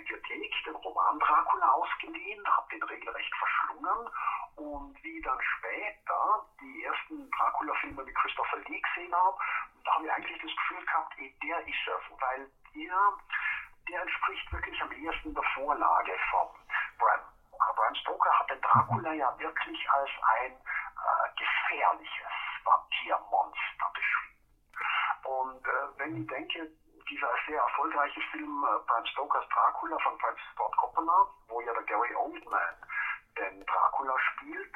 Bibliothek 0.00 0.64
den 0.64 0.76
Roman 0.76 1.18
Dracula 1.18 1.70
ausgeliehen, 1.72 2.42
habe 2.46 2.68
den 2.70 2.82
regelrecht 2.84 3.34
verschlungen 3.36 4.08
und 4.56 5.04
wie 5.04 5.20
dann 5.22 5.38
später 5.40 6.46
die 6.60 6.84
ersten 6.84 7.30
Dracula-Filme 7.30 8.02
mit 8.02 8.14
Christopher 8.14 8.58
Lee 8.68 8.80
gesehen 8.80 9.14
habe, 9.14 9.36
da 9.84 9.94
habe 9.94 10.06
ich 10.06 10.12
eigentlich 10.12 10.40
das 10.40 10.56
Gefühl 10.56 10.86
gehabt, 10.86 11.18
eh, 11.18 11.34
der 11.42 11.58
ist 11.66 11.86
es, 11.86 12.20
weil 12.20 12.50
der, 12.74 13.12
der 13.88 14.02
entspricht 14.02 14.52
wirklich 14.52 14.82
am 14.82 14.92
ehesten 14.92 15.34
der 15.34 15.44
Vorlage 15.54 16.12
von 16.30 16.48
Bram. 16.98 17.20
Bram 17.76 17.94
Stoker 17.96 18.38
hat 18.38 18.50
den 18.50 18.60
Dracula 18.62 19.12
ja 19.12 19.38
wirklich 19.38 19.90
als 19.90 20.10
ein 20.38 20.52
äh, 20.52 21.28
gefährliches 21.36 22.32
Vampirmonster 22.64 23.92
beschrieben. 23.94 24.40
Und 25.24 25.66
äh, 25.66 25.98
wenn 25.98 26.22
ich 26.22 26.26
denke, 26.26 26.70
dieser 27.10 27.28
sehr 27.46 27.60
erfolgreiche 27.60 28.20
Film 28.30 28.64
äh, 28.64 28.86
Bram 28.86 29.04
Stokers 29.06 29.44
Dracula 29.48 29.98
von 29.98 30.18
Francis 30.18 30.46
Ford 30.56 30.76
Coppola, 30.76 31.26
wo 31.48 31.60
ja 31.60 31.72
der 31.72 31.82
Gary 31.82 32.14
Oldman 32.14 32.76
den 33.36 33.64
Dracula 33.66 34.14
spielt, 34.32 34.72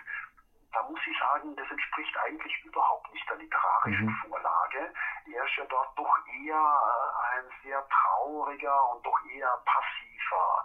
da 0.74 0.82
muss 0.82 1.00
ich 1.06 1.16
sagen, 1.18 1.54
das 1.54 1.70
entspricht 1.70 2.16
eigentlich 2.26 2.64
überhaupt 2.64 3.12
nicht 3.12 3.28
der 3.30 3.36
literarischen 3.36 4.06
mhm. 4.06 4.16
Vorlage. 4.26 4.92
Er 5.32 5.44
ist 5.44 5.56
ja 5.56 5.64
dort 5.70 5.96
doch 5.96 6.18
eher 6.26 6.58
äh, 6.58 7.38
ein 7.38 7.44
sehr 7.62 7.86
trauriger 7.88 8.90
und 8.90 9.06
doch 9.06 9.18
eher 9.30 9.56
passiver 9.64 10.64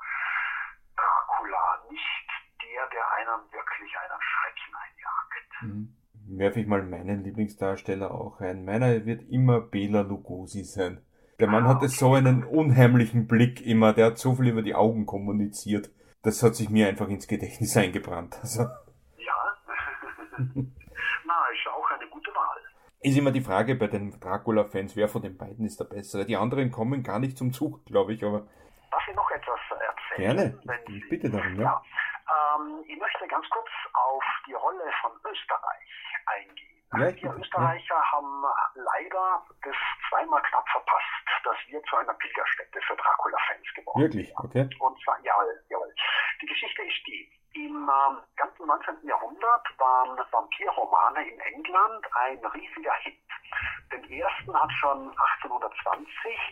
Dracula, 0.98 1.84
nicht 1.90 2.30
der, 2.64 2.88
der 2.88 3.12
einem 3.14 3.52
wirklich 3.52 3.98
einen 3.98 4.22
Schrecken 4.22 4.76
einjagt. 4.76 5.62
Mhm. 5.62 5.96
Werfe 6.38 6.60
ich 6.60 6.68
mal 6.68 6.84
meinen 6.84 7.24
Lieblingsdarsteller 7.24 8.12
auch 8.12 8.40
ein. 8.40 8.66
Meiner 8.66 9.06
wird 9.06 9.24
immer 9.30 9.62
Bela 9.62 10.02
Lugosi 10.02 10.64
sein. 10.64 11.06
Der 11.40 11.48
Mann 11.48 11.66
ah, 11.66 11.70
hatte 11.70 11.88
so 11.88 12.14
einen 12.14 12.44
unheimlichen 12.44 13.28
Blick 13.28 13.66
immer, 13.66 13.94
der 13.94 14.08
hat 14.08 14.18
so 14.18 14.36
viel 14.36 14.50
über 14.50 14.62
die 14.62 14.76
Augen 14.76 15.06
kommuniziert. 15.06 15.90
Das 16.22 16.44
hat 16.44 16.56
sich 16.56 16.70
mir 16.70 16.88
einfach 16.88 17.08
ins 17.08 17.28
Gedächtnis 17.28 17.78
eingebrannt. 17.78 18.38
Also. 18.42 18.64
Ja, 18.64 19.58
na, 20.38 21.46
ist 21.54 21.68
auch 21.74 21.92
eine 21.92 22.10
gute 22.10 22.32
Wahl. 22.32 22.58
Ist 23.02 23.18
immer 23.18 23.32
die 23.32 23.42
Frage 23.42 23.76
bei 23.76 23.88
den 23.88 24.20
Dracula-Fans, 24.20 24.98
wer 24.98 25.08
von 25.08 25.22
den 25.22 25.38
beiden 25.38 25.66
ist 25.66 25.80
der 25.80 25.86
Bessere. 25.86 26.26
Die 26.26 26.36
anderen 26.36 26.72
kommen 26.72 27.04
gar 27.04 27.20
nicht 27.20 27.38
zum 27.38 27.54
Zug, 27.54 27.86
glaube 27.86 28.14
ich, 28.14 28.26
aber. 28.26 28.48
Darf 28.92 29.08
ich 29.08 29.16
noch 29.16 29.32
etwas 29.32 29.60
erzählen? 29.72 30.60
Gerne, 30.62 30.84
ich 30.90 31.10
bitte 31.10 31.30
darum, 31.30 31.56
ja. 31.56 31.62
ja. 31.62 31.82
Ähm, 32.58 32.84
ich 32.86 33.00
möchte 33.00 33.26
ganz 33.28 33.46
kurz 33.50 33.70
auf 33.94 34.24
die 34.46 34.54
Rolle 34.54 34.84
von 35.02 35.12
Österreich 35.32 35.88
eingehen. 36.26 36.70
Ja, 36.92 37.00
wir 37.00 37.38
Österreicher 37.40 37.96
ja. 37.96 38.12
haben 38.12 38.44
leider 38.74 39.46
das 39.64 39.76
zweimal 40.10 40.42
knapp 40.42 40.68
verpasst, 40.70 41.29
dass 41.60 41.72
wir 41.72 41.82
zu 41.84 41.96
einer 41.98 42.14
Pilgerstätte 42.14 42.80
für 42.82 42.96
Dracula-Fans 42.96 43.68
geworden. 43.76 44.02
Wirklich? 44.02 44.34
Okay. 44.38 44.70
Und 44.80 45.04
zwar, 45.04 45.20
jawohl, 45.24 45.64
jawohl. 45.70 45.94
Die 46.42 46.46
Geschichte 46.46 46.82
ist 46.84 47.08
die, 47.08 47.32
im 47.54 47.90
ähm, 47.90 48.18
ganzen 48.36 48.68
19. 48.68 49.08
Jahrhundert 49.08 49.68
waren 49.80 50.18
Vampirromane 50.32 51.28
in 51.28 51.40
England 51.40 52.06
ein 52.14 52.46
riesiger 52.46 52.94
Hit. 53.02 53.18
Den 53.92 54.04
ersten 54.04 54.54
hat 54.54 54.72
schon 54.74 55.10
1820 55.10 56.06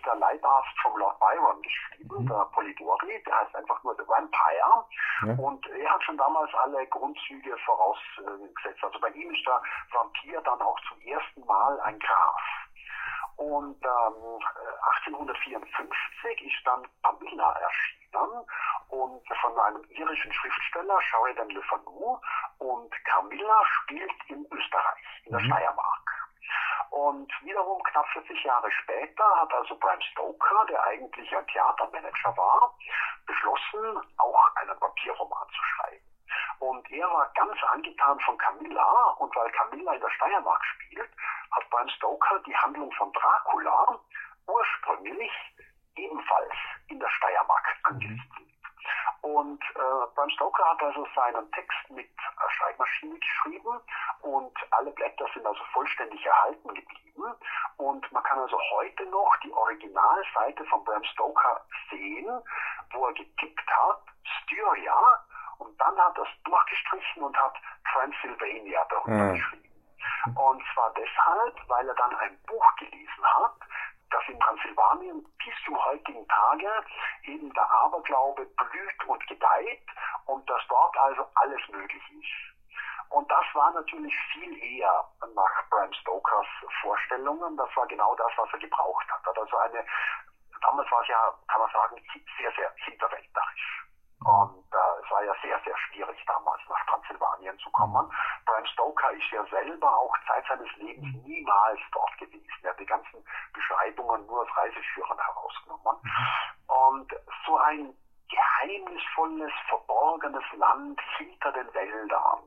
der 0.04 0.16
Leibarzt 0.16 0.80
vom 0.82 0.98
Lord 0.98 1.20
Byron 1.20 1.62
geschrieben, 1.62 2.24
mhm. 2.24 2.28
der 2.28 2.50
Polidori, 2.52 3.24
der 3.28 3.40
heißt 3.42 3.56
einfach 3.56 3.84
nur 3.84 3.96
The 3.96 4.08
Vampire. 4.08 4.86
Ja. 5.28 5.34
Und 5.38 5.68
er 5.68 5.94
hat 5.94 6.04
schon 6.04 6.18
damals 6.18 6.52
alle 6.56 6.88
Grundzüge 6.88 7.56
vorausgesetzt. 7.64 8.84
Also 8.84 9.00
bei 9.00 9.10
ihm 9.10 9.30
ist 9.30 9.46
der 9.46 9.62
Vampir 9.92 10.42
dann 10.42 10.60
auch 10.62 10.80
zum 10.90 11.00
ersten 11.02 11.46
Mal 11.46 11.80
ein 11.82 12.00
Graf. 12.00 12.42
Und 13.38 13.78
ähm, 13.86 14.37
1854 15.56 16.42
ist 16.46 16.68
dann 16.68 16.84
Pamela 17.02 17.54
erschienen 17.60 18.46
und 18.90 19.24
von 19.42 19.60
einem 19.60 19.84
irischen 19.90 20.34
Schriftsteller, 20.34 21.02
Sheridan 21.02 21.50
Le 21.50 21.62
Fanu. 21.64 22.20
Und 22.60 22.92
Camilla 23.06 23.66
spielt 23.66 24.12
in 24.28 24.46
Österreich, 24.52 25.22
in 25.26 25.32
der 25.32 25.42
mhm. 25.42 25.46
Steiermark. 25.46 26.18
Und 26.90 27.32
wiederum 27.42 27.82
knapp 27.84 28.08
40 28.10 28.44
Jahre 28.44 28.72
später 28.72 29.24
hat 29.36 29.54
also 29.54 29.78
Bram 29.78 30.02
Stoker, 30.02 30.66
der 30.70 30.84
eigentlich 30.86 31.36
ein 31.36 31.46
Theatermanager 31.48 32.36
war, 32.38 32.76
beschlossen, 33.26 34.02
auch 34.18 34.56
einen 34.56 34.82
Vampirroman 34.82 35.48
zu 35.50 35.64
schreiben. 35.64 36.06
Und 36.60 36.90
er 36.92 37.08
war 37.12 37.30
ganz 37.36 37.58
angetan 37.72 38.20
von 38.22 38.38
Camilla 38.38 39.16
und 39.20 39.36
weil 39.36 39.52
Camilla 39.52 39.94
in 39.94 40.02
der 40.02 40.10
Steiermark 40.10 40.66
spielt, 40.66 41.10
hat 41.52 41.70
Bram 41.70 41.88
Stoker 41.90 42.40
die 42.46 42.56
Handlung 42.56 42.92
von 42.94 43.12
Dracula 43.14 44.00
ursprünglich 45.08 45.32
ebenfalls 45.96 46.54
in 46.90 47.00
der 47.00 47.10
Steiermark 47.10 47.66
mhm. 47.66 47.96
angesiedelt. 47.96 48.24
Und 49.22 49.62
äh, 49.62 50.16
Bram 50.16 50.30
Stoker 50.30 50.64
hat 50.64 50.82
also 50.82 51.06
seinen 51.16 51.52
Text 51.52 51.90
mit 51.90 52.08
äh, 52.08 52.50
Schreibmaschine 52.50 53.20
geschrieben 53.20 53.82
und 54.22 54.54
alle 54.72 54.92
Blätter 54.92 55.26
sind 55.34 55.46
also 55.46 55.64
vollständig 55.74 56.24
erhalten 56.26 56.74
geblieben. 56.74 57.36
Und 57.78 58.12
man 58.12 58.24
kann 58.24 58.40
also 58.40 58.58
heute 58.72 59.06
noch 59.08 59.36
die 59.44 59.52
Originalseite 59.52 60.64
von 60.66 60.84
Bram 60.86 61.04
Stoker 61.04 61.66
sehen, 61.90 62.28
wo 62.92 63.08
er 63.08 63.14
getippt 63.14 63.70
hat, 63.70 64.02
Styria, 64.24 65.26
und 65.58 65.80
dann 65.82 65.98
hat 65.98 66.18
er 66.18 66.24
es 66.24 66.44
durchgestrichen 66.44 67.24
und 67.24 67.36
hat 67.36 67.56
Transylvania 67.92 68.86
darunter 68.90 69.24
mhm. 69.24 69.34
geschrieben. 69.34 69.64
Und 70.36 70.64
zwar 70.74 70.94
deshalb, 70.94 71.70
weil 71.70 71.88
er 71.90 71.96
dann 71.96 72.16
ein 72.18 72.38
Buch 72.46 72.76
gelesen 72.76 73.26
hat, 73.26 73.56
dass 74.12 74.24
in 74.28 74.40
Transsilvanien 74.40 75.24
bis 75.44 75.54
zum 75.66 75.84
heutigen 75.84 76.28
Tage 76.28 76.70
eben 77.24 77.52
der 77.54 77.72
Aberglaube 77.72 78.46
blüht 78.46 79.04
und 79.08 79.28
gedeiht 79.28 79.84
und 80.26 80.50
dass 80.50 80.62
dort 80.70 80.98
also 80.98 81.26
alles 81.36 81.62
möglich 81.70 82.04
ist. 82.12 83.10
Und 83.10 83.30
das 83.32 83.46
war 83.54 83.72
natürlich 83.72 84.14
viel 84.34 84.58
eher 84.58 85.06
nach 85.34 85.70
Bram 85.70 85.92
Stokers 85.94 86.48
Vorstellungen. 86.82 87.56
Das 87.56 87.70
war 87.76 87.88
genau 87.88 88.16
das, 88.16 88.32
was 88.36 88.50
er 88.52 88.60
gebraucht 88.60 89.06
hat. 89.10 89.38
Also 89.38 89.58
eine, 89.58 89.86
damals 90.62 90.92
war 90.92 91.02
es 91.02 91.08
ja, 91.08 91.34
kann 91.48 91.62
man 91.62 91.72
sagen, 91.72 92.04
sehr, 92.38 92.52
sehr 92.52 92.74
hinterwäldlerisch. 92.86 93.88
Und 94.26 94.66
äh, 94.74 95.04
es 95.04 95.12
war 95.12 95.24
ja 95.24 95.34
sehr, 95.42 95.60
sehr 95.64 95.78
schwierig 95.78 96.22
damals 96.26 96.62
nach 96.68 96.86
Transsilvanien 96.88 97.58
zu 97.60 97.70
kommen. 97.72 98.12
Bram 98.46 98.66
Stoker 98.66 99.12
ist 99.12 99.32
ja 99.32 99.46
selber 99.46 99.96
auch 99.96 100.14
Zeit 100.28 100.44
seines 100.48 100.76
Lebens 100.76 101.24
niemals 101.48 101.80
dort 101.92 102.18
gewesen. 102.18 102.64
Er 102.64 102.72
hat 102.72 102.80
die 102.80 102.86
ganzen 102.86 103.24
Beschreibungen 103.54 104.26
nur 104.26 104.42
als 104.42 104.58
Reiseführer 104.58 105.18
herausgenommen. 105.18 105.98
Und 106.68 107.14
so 107.46 107.58
ein 107.58 107.96
geheimnisvolles, 108.30 109.52
verborgenes 109.70 110.44
Land 110.58 111.00
hinter 111.18 111.52
den 111.54 111.74
Wäldern, 111.74 112.40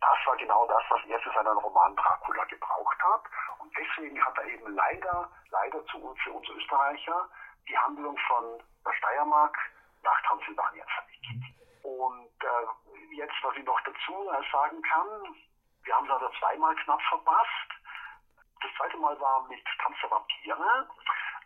das 0.00 0.18
war 0.26 0.36
genau 0.36 0.66
das, 0.66 0.82
was 0.90 1.00
er 1.06 1.20
für 1.20 1.32
seinen 1.32 1.58
Roman 1.58 1.94
Dracula 1.96 2.44
gebraucht 2.44 2.98
hat. 3.02 3.22
Und 3.58 3.72
deswegen 3.76 4.24
hat 4.24 4.36
er 4.38 4.44
eben 4.46 4.74
leider, 4.74 5.30
leider 5.50 5.84
zu 5.86 5.98
uns, 5.98 6.20
für 6.22 6.32
uns 6.32 6.48
Österreicher, 6.48 7.28
die 7.68 7.78
Handlung 7.78 8.16
von 8.26 8.60
der 8.84 8.92
Steiermark 8.94 9.56
nach 10.02 10.20
Transsilvanien 10.22 10.86
verlegt. 10.88 11.54
Und 11.84 12.44
äh, 12.44 13.14
jetzt, 13.14 13.34
was 13.42 13.56
ich 13.56 13.64
noch 13.64 13.80
dazu 13.82 14.28
äh, 14.28 14.50
sagen 14.50 14.82
kann, 14.82 15.36
wir 15.84 15.96
haben 15.96 16.06
es 16.06 16.12
also 16.12 16.28
zweimal 16.38 16.74
knapp 16.76 17.02
verpasst. 17.02 17.70
Das 18.62 18.70
zweite 18.76 18.96
Mal 18.98 19.18
war 19.20 19.46
mit 19.48 19.64
Tanz 19.82 19.96
der 20.02 20.10
Vampire. 20.10 20.88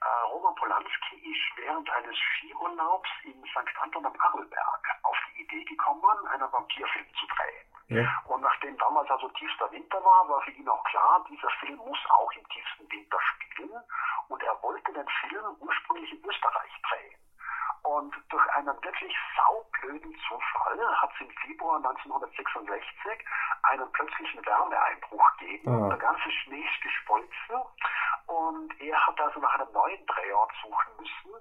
Äh, 0.02 0.26
Roman 0.28 0.54
Polanski 0.56 1.16
ist 1.16 1.56
während 1.56 1.88
eines 1.90 2.16
Skiurlaubs 2.16 3.08
in 3.24 3.42
St. 3.44 3.80
Anton 3.80 4.04
am 4.04 4.14
Arlberg 4.20 4.82
auf 5.02 5.16
die 5.28 5.42
Idee 5.42 5.64
gekommen, 5.64 6.26
einen 6.28 6.52
Vampirfilm 6.52 7.06
zu 7.18 7.26
drehen. 7.26 7.66
Ja. 7.88 8.22
Und 8.26 8.42
nachdem 8.42 8.76
damals 8.78 9.10
also 9.10 9.28
tiefster 9.30 9.70
Winter 9.70 10.04
war, 10.04 10.28
war 10.28 10.42
für 10.42 10.50
ihn 10.50 10.68
auch 10.68 10.84
klar, 10.84 11.24
dieser 11.30 11.48
Film 11.60 11.76
muss 11.76 11.98
auch 12.10 12.30
im 12.32 12.46
tiefsten 12.48 12.90
Winter 12.90 13.18
spielen. 13.20 13.82
Und 14.28 14.42
er 14.42 14.62
wollte 14.62 14.92
den 14.92 15.08
Film 15.08 15.56
ursprünglich 15.60 16.12
in 16.12 16.24
Österreich 16.24 16.72
drehen. 16.88 17.25
Und 17.86 18.14
durch 18.30 18.48
einen 18.54 18.82
wirklich 18.82 19.14
saublöden 19.36 20.12
Zufall 20.28 21.00
hat 21.00 21.10
es 21.14 21.20
im 21.20 21.30
Februar 21.30 21.76
1966 21.76 23.24
einen 23.62 23.92
plötzlichen 23.92 24.44
Wärmeeinbruch 24.44 25.36
gegeben. 25.38 25.84
Ah. 25.84 25.88
Der 25.90 25.98
ganze 25.98 26.30
Schnee 26.30 26.64
ist 26.64 26.82
geschmolzen 26.82 27.62
und 28.26 28.80
er 28.80 29.06
hat 29.06 29.20
also 29.20 29.38
nach 29.38 29.54
einem 29.54 29.72
neuen 29.72 30.04
Drehort 30.06 30.52
suchen 30.62 30.96
müssen. 30.98 31.32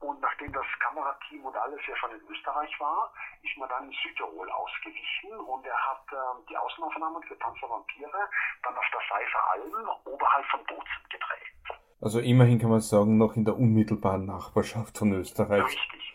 Und 0.00 0.20
nachdem 0.22 0.50
das 0.54 0.64
Kamerateam 0.78 1.44
und 1.44 1.56
alles 1.56 1.80
ja 1.86 1.94
schon 1.96 2.12
in 2.12 2.26
Österreich 2.28 2.80
war, 2.80 3.12
ist 3.42 3.56
man 3.58 3.68
dann 3.68 3.84
in 3.84 3.92
Südtirol 4.02 4.50
ausgewichen 4.50 5.38
und 5.38 5.66
er 5.66 5.76
hat 5.76 6.04
äh, 6.12 6.46
die 6.48 6.56
Außenaufnahmen 6.56 7.22
für 7.24 7.38
Tanz 7.38 7.60
der 7.60 7.68
Vampire 7.68 8.30
dann 8.62 8.76
auf 8.76 8.86
der 8.90 9.00
Seifer 9.10 9.50
Alm 9.50 9.88
oberhalb 10.06 10.46
von 10.46 10.64
Bozen 10.64 11.04
gedreht. 11.10 11.49
Also 12.00 12.18
immerhin 12.20 12.58
kann 12.58 12.70
man 12.70 12.80
sagen, 12.80 13.18
noch 13.18 13.36
in 13.36 13.44
der 13.44 13.56
unmittelbaren 13.56 14.24
Nachbarschaft 14.24 14.96
von 14.96 15.12
Österreich. 15.12 15.64
Richtig, 15.64 16.14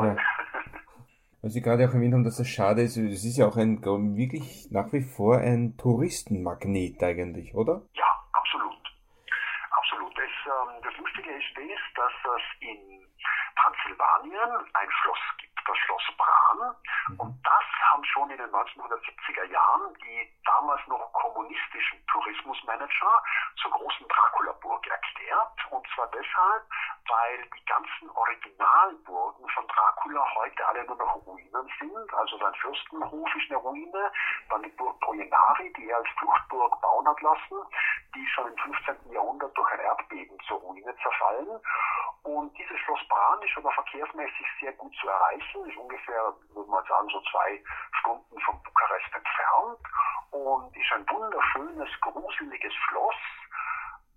ja. 0.00 0.06
ja. 0.06 0.16
Weil 1.42 1.50
Sie 1.50 1.60
gerade 1.60 1.86
auch 1.86 1.94
erwähnt 1.94 2.14
haben, 2.14 2.24
dass 2.24 2.38
das 2.38 2.48
schade 2.48 2.82
ist, 2.82 2.96
es 2.96 3.24
ist 3.24 3.36
ja 3.36 3.46
auch 3.46 3.56
ein, 3.56 3.84
wirklich 4.16 4.68
nach 4.70 4.92
wie 4.92 5.02
vor 5.02 5.38
ein 5.38 5.76
Touristenmagnet 5.76 7.02
eigentlich, 7.02 7.54
oder? 7.54 7.82
Ja, 7.92 8.08
absolut. 8.32 8.80
Absolut. 9.70 10.12
Das, 10.16 10.24
ähm, 10.24 10.82
das 10.82 10.96
Lustige 10.96 11.30
ist 11.30 11.52
das, 11.54 11.70
dass 11.94 12.12
es 12.34 12.42
in 12.66 13.04
Transsilvanien 13.60 14.50
ein 14.72 14.88
Schloss 14.90 15.22
gibt, 15.38 15.54
das 15.68 15.76
Schloss 15.84 16.02
Bran. 16.16 16.35
Mhm. 17.08 17.20
Und 17.20 17.40
das 17.44 17.64
haben 17.92 18.04
schon 18.04 18.30
in 18.30 18.38
den 18.38 18.50
1970er 18.50 19.44
Jahren 19.44 19.94
die 20.02 20.28
damals 20.44 20.80
noch 20.86 21.12
kommunistischen 21.12 22.04
Tourismusmanager 22.06 23.22
zur 23.60 23.70
großen 23.70 24.06
Dracula-Burg 24.08 24.86
erklärt. 24.86 25.52
Und 25.70 25.86
zwar 25.94 26.08
deshalb, 26.08 26.64
weil 27.08 27.48
die 27.56 27.64
ganzen 27.66 28.10
Originalburgen 28.10 29.48
von 29.48 29.66
Dracula 29.68 30.26
heute 30.34 30.68
alle 30.68 30.84
nur 30.84 30.96
noch 30.96 31.16
Ruinen 31.26 31.70
sind. 31.78 32.14
Also 32.14 32.38
sein 32.38 32.54
Fürstenhof 32.54 33.28
ist 33.36 33.50
eine 33.50 33.58
Ruine, 33.58 34.12
dann 34.50 34.62
die 34.62 34.70
Burg 34.70 34.98
Projenari, 35.00 35.72
die 35.76 35.88
er 35.88 35.98
als 35.98 36.08
Fluchtburg 36.18 36.80
bauen 36.80 37.06
hat 37.08 37.20
lassen, 37.20 37.56
die 38.14 38.26
schon 38.28 38.48
im 38.48 38.58
15. 38.58 39.12
Jahrhundert 39.12 39.56
durch 39.56 39.72
ein 39.72 39.80
Erdbeben 39.80 40.25
zur 40.46 40.58
Ruine 40.58 40.94
zerfallen. 41.02 41.60
Und 42.22 42.56
dieses 42.58 42.78
Schloss 42.80 43.00
Bran 43.08 43.40
ist 43.42 43.56
aber 43.56 43.70
verkehrsmäßig 43.72 44.46
sehr 44.60 44.72
gut 44.72 44.94
zu 45.00 45.08
erreichen, 45.08 45.68
ist 45.68 45.76
ungefähr, 45.76 46.34
würde 46.54 46.70
man 46.70 46.84
sagen, 46.84 47.08
so 47.08 47.20
zwei 47.30 47.62
Stunden 48.00 48.40
von 48.40 48.62
Bukarest 48.62 49.14
entfernt. 49.14 49.78
Und 50.30 50.76
ist 50.76 50.92
ein 50.92 51.08
wunderschönes, 51.08 51.88
gruseliges 52.00 52.74
Schloss, 52.74 53.14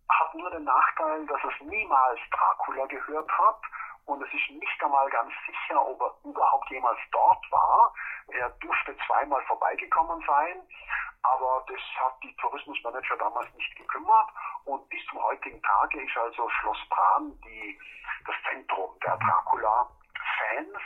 hat 0.10 0.34
nur 0.34 0.50
den 0.50 0.64
Nachteil, 0.64 1.26
dass 1.28 1.40
es 1.44 1.62
niemals 1.62 2.20
Dracula 2.32 2.86
gehört 2.88 3.30
hat 3.32 3.62
und 4.10 4.24
es 4.24 4.34
ist 4.34 4.50
nicht 4.50 4.84
einmal 4.84 5.08
ganz 5.10 5.32
sicher, 5.46 5.86
ob 5.86 6.02
er 6.02 6.14
überhaupt 6.30 6.70
jemals 6.72 7.00
dort 7.12 7.52
war. 7.52 7.94
Er 8.30 8.50
dürfte 8.62 8.96
zweimal 9.06 9.42
vorbeigekommen 9.44 10.24
sein, 10.26 10.62
aber 11.22 11.64
das 11.68 11.80
hat 12.00 12.16
die 12.24 12.36
Tourismusmanager 12.38 13.18
damals 13.18 13.54
nicht 13.54 13.76
gekümmert 13.76 14.30
und 14.66 14.88
bis 14.90 15.06
zum 15.10 15.22
heutigen 15.24 15.62
Tage 15.62 16.02
ist 16.02 16.18
also 16.18 16.50
Schloss 16.50 16.80
Bran 16.90 17.40
die, 17.46 17.80
das 18.26 18.36
Zentrum 18.50 18.98
der 19.06 19.18
Dracula-Fans. 20.40 20.80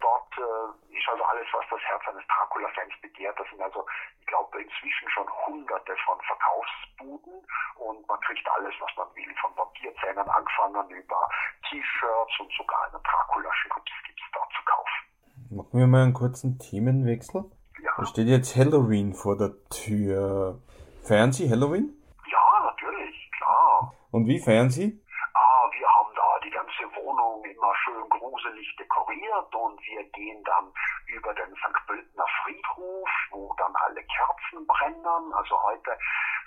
Dort 0.00 0.32
äh, 0.38 0.96
ist 0.96 1.08
also 1.08 1.24
alles, 1.24 1.46
was 1.52 1.64
das 1.70 1.80
Herz 1.80 2.02
eines 2.08 2.26
Dracula-Fans 2.26 2.92
begehrt. 3.00 3.38
Das 3.38 3.48
sind 3.50 3.60
also, 3.62 3.86
ich 4.20 4.26
glaube, 4.26 4.60
inzwischen 4.60 5.08
schon 5.10 5.26
hunderte 5.46 5.94
von 6.04 6.18
Verkaufsbuden 6.20 7.46
und 7.76 8.08
man 8.08 8.20
kriegt 8.20 8.46
alles, 8.50 8.74
was 8.80 8.90
man 8.96 9.08
will, 9.14 9.34
von 9.40 9.56
Vampirzähnen 9.56 10.28
angefangen 10.28 10.90
über 10.90 11.28
T-Shirts 11.68 12.40
und 12.40 12.52
sogar 12.52 12.84
einen 12.84 13.02
Dracula-Schnaps 13.02 13.92
gibt 14.06 14.20
es 14.20 14.30
dort 14.32 14.50
zu 14.52 14.62
kaufen. 14.64 15.56
Machen 15.56 15.78
wir 15.80 15.86
mal 15.86 16.02
einen 16.02 16.14
kurzen 16.14 16.58
Themenwechsel. 16.58 17.44
Ja. 17.82 17.92
Da 17.96 18.06
steht 18.06 18.28
jetzt 18.28 18.56
Halloween 18.56 19.14
vor 19.14 19.36
der 19.36 19.52
Tür. 19.70 20.60
Feiern 21.06 21.32
Sie 21.32 21.48
Halloween? 21.48 21.94
Ja, 22.26 22.64
natürlich, 22.64 23.30
klar. 23.38 23.94
Und 24.10 24.26
wie 24.26 24.40
feiern 24.40 24.70
Sie? 24.70 25.00
Ah, 25.34 25.70
wir 25.70 25.86
haben 25.86 26.10
da 26.16 26.40
die 26.44 26.50
ganze 26.50 26.82
Wohnung 26.96 27.44
immer 27.44 27.72
schön 27.84 28.08
gruselig 28.08 28.76
dekoriert 29.16 29.54
und 29.54 29.80
wir 29.80 30.04
gehen 30.10 30.42
dann 30.44 30.72
über 31.06 31.34
den 31.34 31.54
St. 31.56 31.86
Pöltener 31.86 32.26
Friedhof, 32.42 33.08
wo 33.30 33.54
dann 33.58 33.74
alle 33.76 34.02
Kerzen 34.04 34.66
brennen. 34.66 35.32
Also 35.34 35.62
heute 35.62 35.96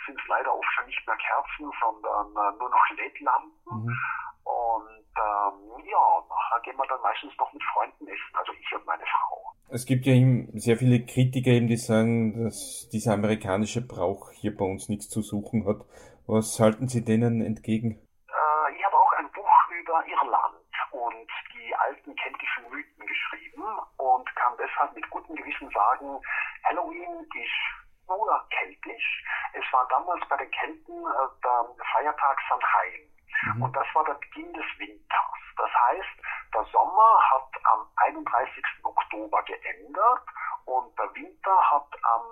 sind 0.06 0.20
es 0.20 0.28
leider 0.28 0.54
oft 0.54 0.68
schon 0.76 0.86
nicht 0.86 1.06
mehr 1.08 1.18
Kerzen, 1.18 1.72
sondern 1.80 2.28
äh, 2.32 2.58
nur 2.58 2.70
noch 2.70 2.90
LED-Lampen. 2.96 3.52
Mhm. 3.66 3.98
Und 4.44 5.06
ähm, 5.18 5.86
ja, 5.86 6.24
nachher 6.30 6.62
gehen 6.64 6.78
wir 6.78 6.88
dann 6.88 7.02
meistens 7.02 7.34
noch 7.38 7.52
mit 7.54 7.64
Freunden 7.74 8.08
essen, 8.08 8.36
also 8.36 8.52
ich 8.54 8.76
und 8.76 8.86
meine 8.86 9.04
Frau. 9.04 9.54
Es 9.72 9.86
gibt 9.86 10.06
ja 10.08 10.14
sehr 10.54 10.78
viele 10.78 11.06
Kritiker 11.06 11.52
eben, 11.52 11.68
die 11.68 11.78
sagen, 11.78 12.46
dass 12.46 12.90
dieser 12.92 13.14
amerikanische 13.14 13.86
Brauch 13.86 14.32
hier 14.32 14.56
bei 14.56 14.66
uns 14.66 14.90
nichts 14.90 15.10
zu 15.10 15.22
suchen 15.22 15.68
hat. 15.68 15.86
Was 16.26 16.60
halten 16.60 16.88
Sie 16.88 17.06
denen 17.06 17.42
entgegen? 17.42 18.02
Äh, 18.30 18.76
ich 18.76 18.84
habe 18.84 18.96
auch 18.96 19.14
ein 19.14 19.32
Buch 19.32 19.54
über 19.80 20.04
Irland 20.08 20.60
und 20.92 21.30
die 21.54 21.76
alten 21.76 22.16
keltischen 22.16 22.64
Mythen 22.70 23.06
geschrieben 23.06 23.64
und 23.98 24.36
kann 24.36 24.58
deshalb 24.80 24.96
mit 24.96 25.10
gutem 25.10 25.36
Gewissen 25.36 25.70
sagen, 25.72 26.22
Halloween 26.64 27.28
ist 27.36 28.08
urkeltisch. 28.08 29.24
Es 29.54 29.74
war 29.74 29.88
damals 29.90 30.28
bei 30.28 30.38
den 30.38 30.52
Kelten 30.52 31.06
äh, 31.06 31.42
der 31.44 31.86
Feiertag 31.94 32.40
Samhain. 32.50 33.56
Mhm. 33.56 33.64
Und 33.64 33.76
das 33.76 33.86
war 33.94 34.04
der 34.06 34.14
Beginn 34.16 34.54
des 34.54 34.66
Winters. 34.78 35.40
Das 35.58 35.70
heißt, 35.70 36.54
der 36.54 36.64
Sommer 36.72 37.30
hat 37.30 37.50
am 37.64 37.88
31. 37.98 38.64
Oktober 38.84 39.44
geändert 39.44 40.24
und 40.66 40.98
der 40.98 41.14
Winter 41.14 41.72
hat 41.72 41.88
am, 42.04 42.24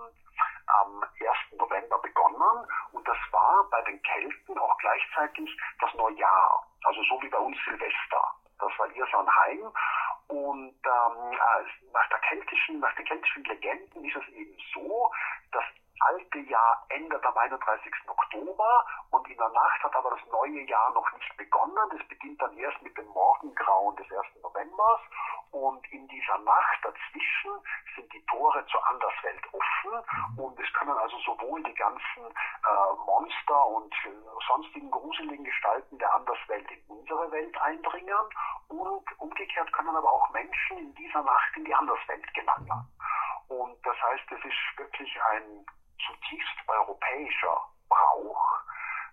am 0.67 1.03
1. 1.03 1.59
November 1.59 1.99
begonnen 1.99 2.67
und 2.93 3.07
das 3.07 3.17
war 3.31 3.65
bei 3.69 3.81
den 3.83 4.01
Kelten 4.01 4.57
auch 4.57 4.77
gleichzeitig 4.77 5.49
das 5.79 5.93
Neujahr. 5.93 6.65
Also 6.85 7.03
so 7.03 7.21
wie 7.21 7.29
bei 7.29 7.39
uns 7.39 7.57
Silvester. 7.65 8.33
Das 8.59 8.71
war 8.79 8.87
ihr 8.91 9.05
Sonnheim. 9.11 9.71
Und 10.27 10.75
ähm, 10.75 11.31
äh, 11.31 11.91
nach, 11.93 12.09
der 12.09 12.19
keltischen, 12.19 12.79
nach 12.79 12.93
den 12.95 13.05
keltischen 13.05 13.43
Legenden 13.45 14.03
ist 14.03 14.15
es 14.15 14.27
eben 14.33 14.57
so, 14.73 15.09
dass 15.51 15.63
alte 16.01 16.39
Jahr 16.39 16.85
endet 16.89 17.25
am 17.25 17.37
31. 17.37 17.93
Oktober 18.07 18.85
und 19.11 19.27
in 19.29 19.37
der 19.37 19.49
Nacht 19.49 19.83
hat 19.83 19.95
aber 19.95 20.11
das 20.11 20.25
neue 20.31 20.61
Jahr 20.63 20.91
noch 20.93 21.11
nicht 21.13 21.37
begonnen. 21.37 21.89
Das 21.91 22.07
beginnt 22.07 22.41
dann 22.41 22.57
erst 22.57 22.81
mit 22.81 22.97
dem 22.97 23.07
Morgengrauen 23.07 23.95
des 23.95 24.07
1. 24.11 24.41
Novembers 24.43 25.01
und 25.51 25.85
in 25.91 26.07
dieser 26.07 26.37
Nacht 26.39 26.79
dazwischen 26.83 27.51
sind 27.95 28.11
die 28.13 28.25
Tore 28.25 28.65
zur 28.67 28.85
Anderswelt 28.87 29.41
offen 29.53 29.77
Mhm. 29.87 30.39
Und 30.39 30.59
es 30.59 30.71
können 30.73 30.97
also 30.97 31.17
sowohl 31.19 31.63
die 31.63 31.73
ganzen 31.73 32.23
äh, 32.25 32.95
Monster 33.05 33.67
und 33.67 33.93
äh, 34.05 34.09
sonstigen 34.47 34.91
gruseligen 34.91 35.45
Gestalten 35.45 35.97
der 35.97 36.13
Anderswelt 36.13 36.69
in 36.71 36.81
unsere 36.87 37.31
Welt 37.31 37.57
eindringen 37.61 38.17
und 38.69 39.05
umgekehrt 39.19 39.71
können 39.73 39.95
aber 39.95 40.11
auch 40.11 40.29
Menschen 40.31 40.77
in 40.77 40.95
dieser 40.95 41.23
Nacht 41.23 41.55
in 41.55 41.65
die 41.65 41.73
Anderswelt 41.73 42.33
gelangen. 42.33 42.91
Und 43.47 43.77
das 43.85 43.95
heißt, 44.01 44.31
es 44.31 44.45
ist 44.45 44.77
wirklich 44.77 45.21
ein 45.31 45.65
zutiefst 46.07 46.57
europäischer 46.67 47.61
Brauch, 47.89 48.43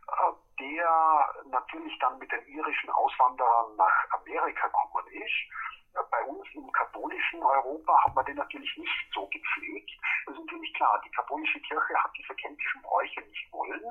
äh, 0.09 0.33
der 0.61 1.35
natürlich 1.51 1.99
dann 1.99 2.19
mit 2.19 2.31
den 2.31 2.47
irischen 2.47 2.91
Auswanderern 2.91 3.77
nach 3.77 4.11
Amerika 4.11 4.67
gekommen 4.67 5.07
ist. 5.09 5.99
Äh, 5.99 6.03
bei 6.11 6.23
uns 6.25 6.47
im 6.55 6.71
katholischen 6.73 7.43
Europa 7.43 8.05
hat 8.05 8.15
man 8.15 8.25
den 8.25 8.37
natürlich 8.37 8.77
nicht 8.77 9.13
so 9.13 9.27
gepflegt. 9.27 9.91
Das 10.27 10.35
ist 10.35 10.41
natürlich 10.41 10.75
klar, 10.75 11.01
die 11.05 11.11
katholische 11.11 11.61
Kirche 11.61 11.95
hat 12.03 12.11
diese 12.17 12.35
keltischen 12.35 12.83
Bräuche 12.83 13.21
nicht 13.23 13.53
wollen 13.53 13.85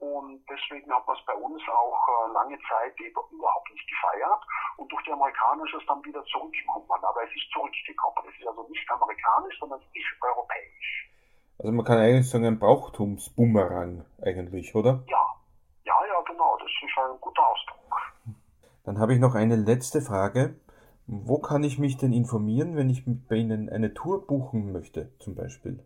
und 0.00 0.42
deswegen 0.48 0.92
hat 0.92 1.06
man 1.06 1.16
es 1.16 1.24
bei 1.26 1.34
uns 1.34 1.62
auch 1.68 2.08
äh, 2.08 2.32
lange 2.32 2.58
Zeit 2.68 2.98
überhaupt 2.98 3.70
nicht 3.70 3.86
gefeiert 3.86 4.42
und 4.78 4.90
durch 4.90 5.04
die 5.04 5.12
Amerikaner 5.12 5.64
ist 5.64 5.74
es 5.74 5.86
dann 5.86 6.02
wieder 6.04 6.24
zurückgekommen. 6.24 7.04
Aber 7.04 7.22
es 7.22 7.30
ist 7.36 7.50
zurückgekommen. 7.52 8.28
Es 8.28 8.40
ist 8.40 8.46
also 8.46 8.66
nicht 8.68 8.90
amerikanisch, 8.90 9.58
sondern 9.58 9.78
es 9.80 9.86
ist 9.94 10.22
europäisch. 10.22 11.10
Also 11.60 11.72
man 11.72 11.84
kann 11.84 11.98
eigentlich 11.98 12.30
sagen, 12.30 12.46
ein 12.46 12.58
Brauchtumsbumerang 12.58 14.06
eigentlich, 14.22 14.74
oder? 14.74 15.04
Ja, 15.08 15.22
ja, 15.84 15.94
ja, 16.08 16.18
genau. 16.22 16.56
Das 16.56 16.70
ist 16.70 16.96
ein 16.96 17.20
guter 17.20 17.46
Ausdruck. 17.46 17.76
Dann 18.84 18.98
habe 18.98 19.12
ich 19.12 19.20
noch 19.20 19.34
eine 19.34 19.56
letzte 19.56 20.00
Frage. 20.00 20.58
Wo 21.06 21.38
kann 21.38 21.62
ich 21.62 21.78
mich 21.78 21.98
denn 21.98 22.14
informieren, 22.14 22.76
wenn 22.76 22.88
ich 22.88 23.04
bei 23.04 23.36
Ihnen 23.36 23.68
eine 23.68 23.92
Tour 23.92 24.26
buchen 24.26 24.72
möchte, 24.72 25.12
zum 25.18 25.34
Beispiel? 25.34 25.84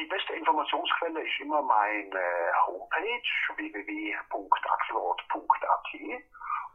Die 0.00 0.06
beste 0.06 0.32
Informationsquelle 0.32 1.22
ist 1.22 1.38
immer 1.42 1.62
meine 1.62 2.18
Homepage 2.66 3.22
www.axelrod.at 3.54 5.86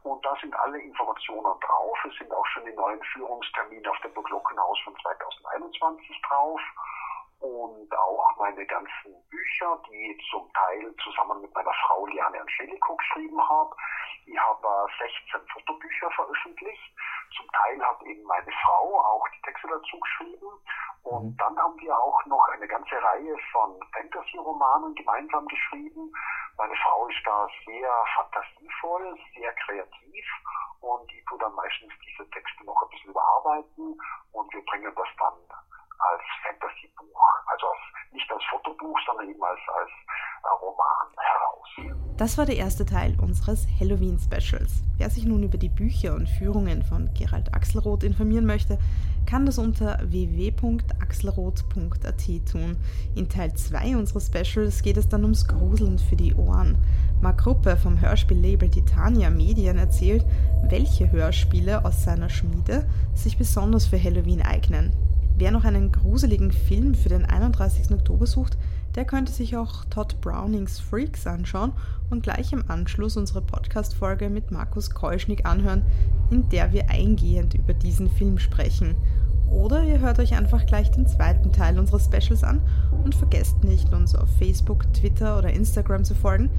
und 0.04 0.24
da 0.24 0.34
sind 0.40 0.58
alle 0.60 0.80
Informationen 0.80 1.60
drauf. 1.60 1.98
Es 2.08 2.16
sind 2.16 2.32
auch 2.32 2.46
schon 2.46 2.64
die 2.64 2.72
neuen 2.72 3.02
Führungstermine 3.12 3.90
auf 3.90 4.00
dem 4.00 4.14
Glockenhaus 4.14 4.78
von 4.84 4.96
2021 5.02 6.22
drauf 6.26 6.58
und 7.44 7.94
auch 7.94 8.36
meine 8.38 8.64
ganzen 8.64 9.12
Bücher, 9.28 9.78
die 9.86 10.12
ich 10.12 10.30
zum 10.30 10.50
Teil 10.54 10.94
zusammen 11.04 11.42
mit 11.42 11.54
meiner 11.54 11.74
Frau 11.86 12.06
Liane 12.06 12.40
Angelico 12.40 12.96
geschrieben 12.96 13.38
habe. 13.48 13.76
Ich 14.24 14.38
habe 14.38 14.86
16 14.98 15.46
Fotobücher 15.52 16.10
veröffentlicht. 16.12 16.94
Zum 17.36 17.46
Teil 17.52 17.84
hat 17.84 18.02
eben 18.04 18.22
meine 18.22 18.50
Frau 18.64 18.98
auch 18.98 19.28
die 19.36 19.42
Texte 19.42 19.68
dazu 19.68 20.00
geschrieben. 20.00 20.48
Und 21.02 21.32
mhm. 21.32 21.36
dann 21.36 21.58
haben 21.58 21.78
wir 21.80 21.94
auch 21.98 22.24
noch 22.24 22.48
eine 22.54 22.66
ganze 22.66 22.94
Reihe 23.02 23.36
von 23.52 23.78
Fantasy-Romanen 23.92 24.94
gemeinsam 24.94 25.46
geschrieben. 25.46 26.10
Meine 26.56 26.76
Frau 26.76 27.06
ist 27.08 27.20
da 27.26 27.46
sehr 27.66 27.92
fantasievoll, 28.16 29.18
sehr 29.36 29.52
kreativ 29.52 30.24
und 30.80 31.12
ich 31.12 31.24
tue 31.26 31.38
dann 31.38 31.54
meistens 31.54 31.92
diese 32.06 32.30
Texte 32.30 32.64
noch 32.64 32.80
ein 32.82 32.88
bisschen 32.88 33.10
überarbeiten 33.10 34.00
und 34.32 34.54
wir 34.54 34.64
bringen 34.64 34.92
das 34.94 35.08
dann 35.18 35.34
als 35.98 36.22
Fantasy-Buch, 36.42 37.20
also 37.46 37.68
als, 37.68 38.12
nicht 38.12 38.30
als 38.30 38.44
Fotobuch, 38.44 38.98
sondern 39.06 39.28
eben 39.28 39.42
als, 39.42 39.60
als 39.68 39.90
äh, 39.90 40.48
Roman 40.60 41.08
heraus. 41.18 42.03
Das 42.16 42.38
war 42.38 42.46
der 42.46 42.56
erste 42.56 42.86
Teil 42.86 43.16
unseres 43.20 43.66
Halloween-Specials. 43.80 44.84
Wer 44.98 45.10
sich 45.10 45.24
nun 45.24 45.42
über 45.42 45.58
die 45.58 45.68
Bücher 45.68 46.14
und 46.14 46.28
Führungen 46.28 46.84
von 46.84 47.10
Gerald 47.12 47.52
Axelroth 47.52 48.04
informieren 48.04 48.46
möchte, 48.46 48.78
kann 49.26 49.46
das 49.46 49.58
unter 49.58 49.98
www.axelroth.at 50.08 52.24
tun. 52.48 52.76
In 53.16 53.28
Teil 53.28 53.52
2 53.54 53.96
unseres 53.96 54.28
Specials 54.28 54.82
geht 54.82 54.96
es 54.96 55.08
dann 55.08 55.24
ums 55.24 55.48
Gruseln 55.48 55.98
für 55.98 56.14
die 56.14 56.34
Ohren. 56.34 56.78
Mark 57.20 57.38
Gruppe 57.38 57.76
vom 57.76 58.00
Hörspiellabel 58.00 58.68
Titania 58.68 59.30
Medien 59.30 59.78
erzählt, 59.78 60.24
welche 60.68 61.10
Hörspiele 61.10 61.84
aus 61.84 62.04
seiner 62.04 62.28
Schmiede 62.28 62.86
sich 63.14 63.38
besonders 63.38 63.86
für 63.86 64.00
Halloween 64.00 64.42
eignen. 64.42 64.92
Wer 65.36 65.50
noch 65.50 65.64
einen 65.64 65.90
gruseligen 65.90 66.52
Film 66.52 66.94
für 66.94 67.08
den 67.08 67.24
31. 67.24 67.90
Oktober 67.90 68.24
sucht, 68.24 68.56
der 68.94 69.04
könnte 69.04 69.32
sich 69.32 69.56
auch 69.56 69.84
Todd 69.86 70.20
Brownings 70.20 70.78
Freaks 70.78 71.26
anschauen 71.26 71.72
und 72.14 72.22
gleich 72.22 72.52
im 72.52 72.70
Anschluss 72.70 73.16
unsere 73.16 73.42
Podcast-Folge 73.42 74.30
mit 74.30 74.52
Markus 74.52 74.90
Keuschnick 74.90 75.44
anhören, 75.44 75.82
in 76.30 76.48
der 76.48 76.72
wir 76.72 76.88
eingehend 76.88 77.54
über 77.54 77.74
diesen 77.74 78.08
Film 78.08 78.38
sprechen. 78.38 78.94
Oder 79.50 79.82
ihr 79.82 79.98
hört 79.98 80.20
euch 80.20 80.34
einfach 80.34 80.64
gleich 80.64 80.90
den 80.92 81.08
zweiten 81.08 81.52
Teil 81.52 81.78
unseres 81.78 82.04
Specials 82.04 82.44
an 82.44 82.62
und 83.04 83.16
vergesst 83.16 83.64
nicht, 83.64 83.92
uns 83.92 84.14
auf 84.14 84.28
Facebook, 84.38 84.92
Twitter 84.94 85.36
oder 85.36 85.52
Instagram 85.52 86.04
zu 86.04 86.14
folgen, 86.14 86.50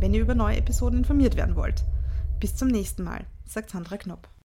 wenn 0.00 0.12
ihr 0.12 0.22
über 0.22 0.34
neue 0.34 0.56
Episoden 0.56 0.98
informiert 0.98 1.36
werden 1.36 1.54
wollt. 1.54 1.84
Bis 2.40 2.56
zum 2.56 2.68
nächsten 2.68 3.04
Mal, 3.04 3.24
sagt 3.44 3.70
Sandra 3.70 3.96
Knopp. 3.96 4.28